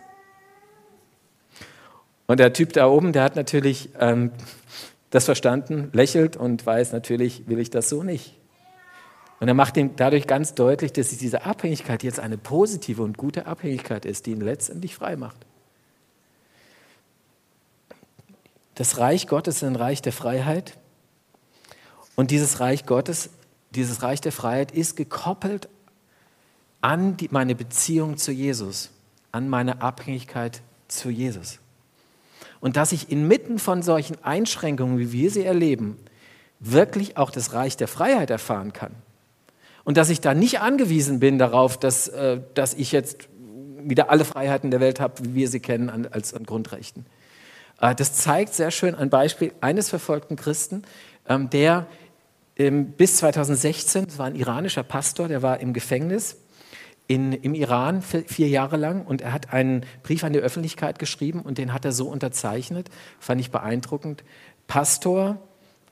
Und 2.28 2.40
der 2.40 2.54
Typ 2.54 2.74
da 2.74 2.88
oben, 2.88 3.14
der 3.14 3.24
hat 3.24 3.36
natürlich 3.36 3.90
ähm, 4.00 4.32
das 5.10 5.26
verstanden, 5.26 5.90
lächelt 5.94 6.36
und 6.36 6.66
weiß 6.66 6.92
natürlich, 6.92 7.48
will 7.48 7.60
ich 7.60 7.70
das 7.70 7.90
so 7.90 8.04
nicht. 8.04 8.38
Und 9.40 9.48
er 9.48 9.54
macht 9.54 9.78
ihm 9.78 9.96
dadurch 9.96 10.28
ganz 10.28 10.54
deutlich, 10.54 10.94
dass 10.94 11.10
diese 11.18 11.46
Abhängigkeit 11.46 12.04
jetzt 12.04 12.20
eine 12.20 12.38
positive 12.38 13.02
und 13.04 13.18
gute 13.18 13.46
Abhängigkeit 13.46 14.06
ist, 14.06 14.26
die 14.26 14.32
ihn 14.32 14.42
letztendlich 14.42 14.96
frei 14.96 15.16
macht. 15.16 15.47
Das 18.78 19.00
Reich 19.00 19.26
Gottes 19.26 19.58
ist 19.58 19.64
ein 19.64 19.76
Reich 19.76 20.04
der 20.04 20.14
Freiheit. 20.14 20.78
Und 22.16 22.30
dieses 22.30 22.60
Reich 22.60 22.86
Gottes, 22.86 23.32
dieses 23.72 24.04
Reich 24.04 24.22
der 24.22 24.32
Freiheit 24.32 24.72
ist 24.72 24.96
gekoppelt 24.96 25.68
an 26.80 27.18
die, 27.18 27.28
meine 27.32 27.56
Beziehung 27.56 28.18
zu 28.18 28.32
Jesus, 28.32 28.92
an 29.32 29.50
meine 29.50 29.82
Abhängigkeit 29.82 30.62
zu 30.88 31.10
Jesus. 31.10 31.58
Und 32.60 32.78
dass 32.78 32.92
ich 32.92 33.12
inmitten 33.12 33.58
von 33.58 33.82
solchen 33.82 34.24
Einschränkungen, 34.24 35.00
wie 35.00 35.12
wir 35.12 35.32
sie 35.32 35.44
erleben, 35.44 35.98
wirklich 36.60 37.18
auch 37.18 37.32
das 37.32 37.54
Reich 37.54 37.78
der 37.78 37.88
Freiheit 37.88 38.30
erfahren 38.30 38.74
kann. 38.74 38.92
Und 39.86 39.98
dass 39.98 40.10
ich 40.10 40.22
da 40.22 40.36
nicht 40.36 40.60
angewiesen 40.60 41.20
bin 41.20 41.40
darauf, 41.40 41.80
dass, 41.80 42.10
äh, 42.10 42.42
dass 42.54 42.76
ich 42.76 42.92
jetzt 42.92 43.28
wieder 43.80 44.12
alle 44.12 44.24
Freiheiten 44.24 44.70
der 44.70 44.82
Welt 44.82 45.00
habe, 45.00 45.26
wie 45.26 45.34
wir 45.34 45.50
sie 45.50 45.62
kennen, 45.62 46.08
als 46.12 46.36
an 46.36 46.46
Grundrechten. 46.46 47.08
Äh, 47.82 47.96
das 47.96 48.14
zeigt 48.14 48.54
sehr 48.54 48.72
schön 48.72 48.96
ein 48.96 49.10
Beispiel 49.10 49.54
eines 49.62 49.90
verfolgten 49.90 50.36
Christen, 50.36 50.84
ähm, 51.28 51.50
der 51.50 51.88
bis 52.58 53.18
2016, 53.18 54.08
das 54.08 54.18
war 54.18 54.26
ein 54.26 54.36
iranischer 54.36 54.82
Pastor, 54.82 55.28
der 55.28 55.44
war 55.44 55.60
im 55.60 55.74
Gefängnis 55.74 56.38
in, 57.08 57.32
im 57.32 57.54
Iran 57.54 58.02
vier 58.02 58.48
Jahre 58.48 58.78
lang 58.78 59.06
und 59.06 59.22
er 59.22 59.32
hat 59.32 59.54
einen 59.54 59.86
Brief 60.04 60.24
an 60.24 60.34
die 60.34 60.40
Öffentlichkeit 60.40 61.00
geschrieben 61.00 61.42
und 61.42 61.58
den 61.58 61.72
hat 61.72 61.86
er 61.86 61.92
so 61.92 62.10
unterzeichnet, 62.10 62.90
fand 63.20 63.40
ich 63.42 63.52
beeindruckend. 63.52 64.24
Pastor 64.66 65.38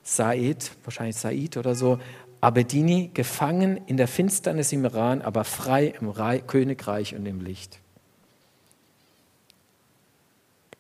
Said, 0.04 0.72
wahrscheinlich 0.84 1.16
Said 1.16 1.58
oder 1.58 1.76
so, 1.76 2.00
Abedini, 2.42 3.12
gefangen 3.14 3.80
in 3.86 3.98
der 3.98 4.08
Finsternis 4.08 4.72
im 4.72 4.84
Iran, 4.86 5.22
aber 5.22 5.46
frei 5.46 5.94
im 6.00 6.10
Re 6.10 6.42
Königreich 6.46 7.16
und 7.16 7.26
im 7.26 7.42
Licht. 7.42 7.80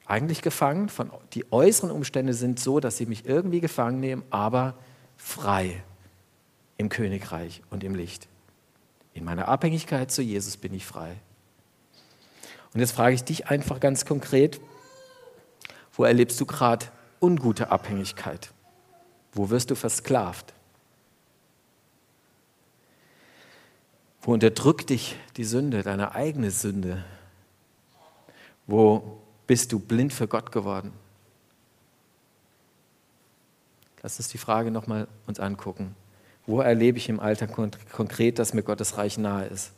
Eigentlich 0.06 0.41
gefangen, 0.41 0.89
von, 0.89 1.12
die 1.34 1.52
äußeren 1.52 1.91
Umstände 1.91 2.34
sind 2.34 2.60
so, 2.60 2.80
dass 2.80 2.98
sie 2.98 3.06
mich 3.06 3.26
irgendwie 3.26 3.60
gefangen 3.60 4.00
nehmen, 4.00 4.24
aber 4.30 4.76
frei 5.18 5.84
im 6.78 6.89
Königreich 6.89 7.62
und 7.70 7.84
im 7.84 7.96
Licht. 7.96 8.28
In 9.13 9.24
meiner 9.24 9.48
Abhängigkeit 9.48 10.12
zu 10.12 10.22
Jesus 10.22 10.58
bin 10.58 10.74
ich 10.74 10.86
frei. 10.86 11.15
Und 12.74 12.82
jetzt 12.82 12.91
frage 12.91 13.15
ich 13.15 13.24
dich 13.24 13.48
einfach 13.48 13.80
ganz 13.80 14.06
konkret, 14.06 14.60
wo 15.94 16.04
erlebst 16.04 16.39
du 16.41 16.46
gerade 16.46 16.88
ungute 17.22 17.72
Abhängigkeit? 17.72 18.52
Wo 19.32 19.50
wirst 19.50 19.72
du 19.72 19.76
versklavt? 19.76 20.54
Wo 24.22 24.34
unterdrückt 24.34 24.89
dich 24.89 25.15
die 25.38 25.46
Sünde, 25.46 25.84
deine 25.84 26.13
eigene 26.13 26.52
Sünde? 26.52 27.04
Wo 28.68 29.22
bist 29.47 29.71
du 29.71 29.79
blind 29.79 30.13
für 30.13 30.27
Gott 30.27 30.51
geworden? 30.51 30.91
Lass 34.01 34.17
uns 34.17 34.27
die 34.27 34.38
Frage 34.38 34.71
nochmal 34.71 35.08
uns 35.25 35.39
angucken. 35.39 35.95
Wo 36.45 36.62
erlebe 36.62 36.97
ich 36.97 37.10
im 37.10 37.19
Alltag 37.19 37.51
konkret, 37.91 38.38
dass 38.38 38.53
mir 38.53 38.62
Gottes 38.62 38.97
Reich 38.97 39.17
nahe 39.17 39.47
ist? 39.47 39.71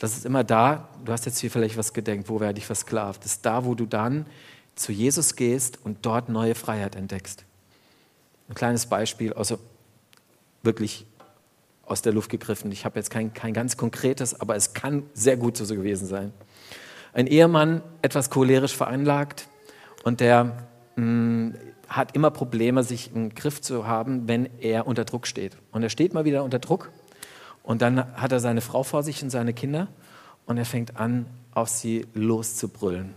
Das 0.00 0.16
ist 0.16 0.26
immer 0.26 0.44
da, 0.44 0.88
du 1.04 1.12
hast 1.12 1.26
jetzt 1.26 1.38
hier 1.38 1.50
vielleicht 1.50 1.76
was 1.76 1.92
gedenkt, 1.92 2.28
wo 2.28 2.40
werde 2.40 2.58
ich 2.58 2.66
versklavt? 2.66 3.24
Das 3.24 3.32
ist 3.32 3.46
da, 3.46 3.64
wo 3.64 3.74
du 3.74 3.86
dann 3.86 4.26
zu 4.74 4.92
Jesus 4.92 5.34
gehst 5.34 5.78
und 5.84 6.06
dort 6.06 6.28
neue 6.28 6.54
Freiheit 6.54 6.94
entdeckst. 6.94 7.44
Ein 8.48 8.54
kleines 8.54 8.86
Beispiel, 8.86 9.32
also 9.32 9.58
wirklich 10.62 11.06
aus 11.84 12.02
der 12.02 12.12
Luft 12.12 12.30
gegriffen. 12.30 12.70
Ich 12.70 12.84
habe 12.84 12.98
jetzt 12.98 13.10
kein, 13.10 13.32
kein 13.34 13.54
ganz 13.54 13.76
konkretes, 13.76 14.40
aber 14.40 14.56
es 14.56 14.72
kann 14.72 15.04
sehr 15.14 15.36
gut 15.36 15.56
so 15.56 15.66
gewesen 15.66 16.06
sein. 16.06 16.32
Ein 17.12 17.26
Ehemann, 17.26 17.82
etwas 18.02 18.30
cholerisch 18.30 18.76
veranlagt 18.76 19.48
und 20.04 20.20
der 20.20 20.66
mh, 20.96 21.04
mm, 21.04 21.54
hat 21.88 22.14
immer 22.14 22.30
Probleme, 22.30 22.82
sich 22.82 23.14
im 23.14 23.34
Griff 23.34 23.60
zu 23.60 23.86
haben, 23.86 24.28
wenn 24.28 24.48
er 24.60 24.86
unter 24.86 25.04
Druck 25.04 25.26
steht. 25.26 25.56
Und 25.72 25.82
er 25.82 25.88
steht 25.88 26.12
mal 26.12 26.24
wieder 26.24 26.44
unter 26.44 26.58
Druck 26.58 26.90
und 27.62 27.82
dann 27.82 28.14
hat 28.14 28.32
er 28.32 28.40
seine 28.40 28.60
Frau 28.60 28.82
vor 28.82 29.02
sich 29.02 29.22
und 29.22 29.30
seine 29.30 29.54
Kinder 29.54 29.88
und 30.46 30.58
er 30.58 30.64
fängt 30.64 30.96
an, 30.96 31.26
auf 31.54 31.68
sie 31.68 32.06
loszubrüllen. 32.14 33.14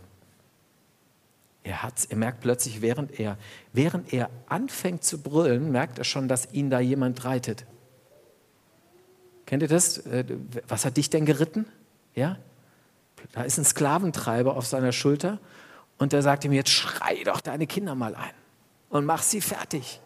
Er, 1.64 1.84
hat's, 1.84 2.06
er 2.06 2.18
merkt 2.18 2.42
plötzlich, 2.42 2.82
während 2.82 3.20
er, 3.20 3.38
während 3.72 4.14
er 4.14 4.30
anfängt 4.48 5.04
zu 5.04 5.20
brüllen, 5.20 5.72
merkt 5.72 6.00
er 6.00 6.04
schon, 6.06 6.28
dass 6.28 6.52
ihn 6.54 6.70
da 6.70 6.80
jemand 6.80 7.24
reitet. 7.24 7.66
Kennt 9.46 9.62
ihr 9.62 9.70
das? 9.70 10.00
Äh, 10.00 10.26
was 10.68 10.86
hat 10.86 10.98
dich 10.98 11.10
denn 11.10 11.26
geritten? 11.26 11.66
Ja? 12.16 12.38
Da 13.32 13.44
ist 13.44 13.58
ein 13.58 13.66
Sklaventreiber 13.66 14.56
auf 14.56 14.66
seiner 14.66 14.92
Schulter 14.92 15.40
und 15.98 16.14
der 16.14 16.22
sagt 16.22 16.46
ihm, 16.46 16.52
jetzt 16.52 16.70
schrei 16.70 17.24
doch 17.24 17.42
deine 17.42 17.68
Kinder 17.68 17.96
mal 17.96 18.16
ein 18.16 18.34
und 18.90 19.06
mach 19.06 19.24
sie 19.24 19.42
fertig. 19.42 20.02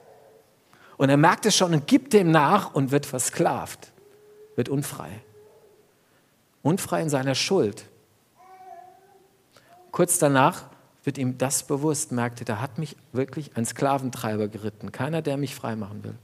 Und 0.98 1.10
er 1.10 1.18
merkt 1.18 1.46
es 1.46 1.56
schon 1.56 1.74
und 1.74 1.88
gibt 1.88 2.14
dem 2.14 2.32
nach 2.32 2.74
und 2.74 2.92
wird 2.92 3.06
versklavt, 3.06 3.92
wird 4.56 4.70
unfrei. 4.70 5.10
Unfrei 6.62 7.02
in 7.02 7.10
seiner 7.10 7.36
Schuld. 7.36 7.86
Kurz 9.92 10.18
danach 10.18 10.64
wird 11.04 11.18
ihm 11.18 11.38
das 11.38 11.64
bewusst, 11.64 12.12
merkte, 12.12 12.46
da 12.46 12.60
hat 12.60 12.78
mich 12.78 12.96
wirklich 13.12 13.56
ein 13.56 13.66
Sklaventreiber 13.66 14.48
geritten, 14.48 14.92
keiner, 14.92 15.22
der 15.22 15.38
mich 15.38 15.54
frei 15.54 15.76
machen 15.76 16.04
will. 16.04 16.16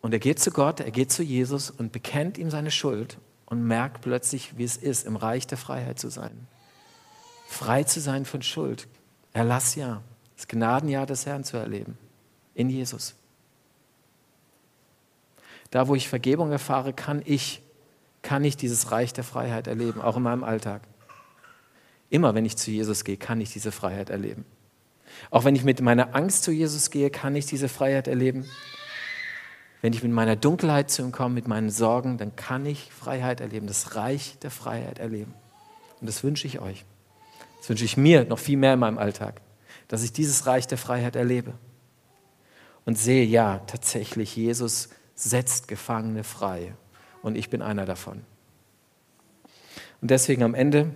Und 0.00 0.12
er 0.12 0.20
geht 0.20 0.38
zu 0.38 0.50
Gott, 0.50 0.80
er 0.80 0.90
geht 0.90 1.10
zu 1.10 1.22
Jesus 1.22 1.70
und 1.70 1.90
bekennt 1.90 2.38
ihm 2.38 2.50
seine 2.50 2.70
Schuld 2.70 3.18
und 3.48 3.62
merkt 3.66 4.02
plötzlich, 4.02 4.58
wie 4.58 4.64
es 4.64 4.76
ist, 4.76 5.06
im 5.06 5.16
Reich 5.16 5.46
der 5.46 5.56
Freiheit 5.56 5.98
zu 5.98 6.10
sein. 6.10 6.46
Frei 7.48 7.82
zu 7.82 7.98
sein 7.98 8.26
von 8.26 8.42
Schuld. 8.42 8.86
Erlass 9.32 9.74
ja, 9.74 10.02
das 10.36 10.48
Gnadenjahr 10.48 11.06
des 11.06 11.24
Herrn 11.24 11.44
zu 11.44 11.56
erleben. 11.56 11.96
In 12.54 12.68
Jesus. 12.68 13.14
Da, 15.70 15.88
wo 15.88 15.94
ich 15.94 16.08
Vergebung 16.08 16.52
erfahre, 16.52 16.92
kann 16.92 17.22
ich, 17.24 17.62
kann 18.22 18.44
ich 18.44 18.58
dieses 18.58 18.90
Reich 18.90 19.14
der 19.14 19.24
Freiheit 19.24 19.66
erleben, 19.66 20.02
auch 20.02 20.18
in 20.18 20.24
meinem 20.24 20.44
Alltag. 20.44 20.82
Immer 22.10 22.34
wenn 22.34 22.44
ich 22.44 22.56
zu 22.56 22.70
Jesus 22.70 23.04
gehe, 23.04 23.16
kann 23.16 23.40
ich 23.40 23.52
diese 23.52 23.72
Freiheit 23.72 24.10
erleben. 24.10 24.44
Auch 25.30 25.44
wenn 25.44 25.56
ich 25.56 25.64
mit 25.64 25.80
meiner 25.80 26.14
Angst 26.14 26.44
zu 26.44 26.52
Jesus 26.52 26.90
gehe, 26.90 27.10
kann 27.10 27.34
ich 27.34 27.46
diese 27.46 27.68
Freiheit 27.68 28.08
erleben. 28.08 28.44
Wenn 29.80 29.92
ich 29.92 30.02
mit 30.02 30.12
meiner 30.12 30.36
Dunkelheit 30.36 30.90
zu 30.90 31.02
ihm 31.02 31.12
komme, 31.12 31.34
mit 31.34 31.46
meinen 31.46 31.70
Sorgen, 31.70 32.18
dann 32.18 32.34
kann 32.34 32.66
ich 32.66 32.90
Freiheit 32.92 33.40
erleben, 33.40 33.66
das 33.66 33.94
Reich 33.94 34.38
der 34.40 34.50
Freiheit 34.50 34.98
erleben. 34.98 35.34
Und 36.00 36.08
das 36.08 36.24
wünsche 36.24 36.46
ich 36.46 36.60
euch. 36.60 36.84
Das 37.58 37.68
wünsche 37.68 37.84
ich 37.84 37.96
mir 37.96 38.24
noch 38.24 38.38
viel 38.38 38.56
mehr 38.56 38.74
in 38.74 38.80
meinem 38.80 38.98
Alltag, 38.98 39.40
dass 39.88 40.02
ich 40.02 40.12
dieses 40.12 40.46
Reich 40.46 40.66
der 40.66 40.78
Freiheit 40.78 41.16
erlebe. 41.16 41.54
Und 42.84 42.98
sehe, 42.98 43.24
ja, 43.24 43.58
tatsächlich, 43.66 44.34
Jesus 44.34 44.88
setzt 45.14 45.68
Gefangene 45.68 46.24
frei. 46.24 46.74
Und 47.22 47.36
ich 47.36 47.50
bin 47.50 47.62
einer 47.62 47.84
davon. 47.84 48.24
Und 50.00 50.10
deswegen 50.10 50.42
am 50.42 50.54
Ende, 50.54 50.94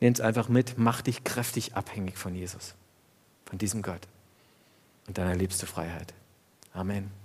nehmt 0.00 0.18
es 0.18 0.24
einfach 0.24 0.48
mit, 0.48 0.78
mach 0.78 1.02
dich 1.02 1.24
kräftig 1.24 1.74
abhängig 1.74 2.16
von 2.16 2.34
Jesus, 2.34 2.74
von 3.44 3.58
diesem 3.58 3.82
Gott. 3.82 4.08
Und 5.06 5.18
dann 5.18 5.28
erlebst 5.28 5.62
du 5.62 5.66
Freiheit. 5.66 6.14
Amen. 6.72 7.19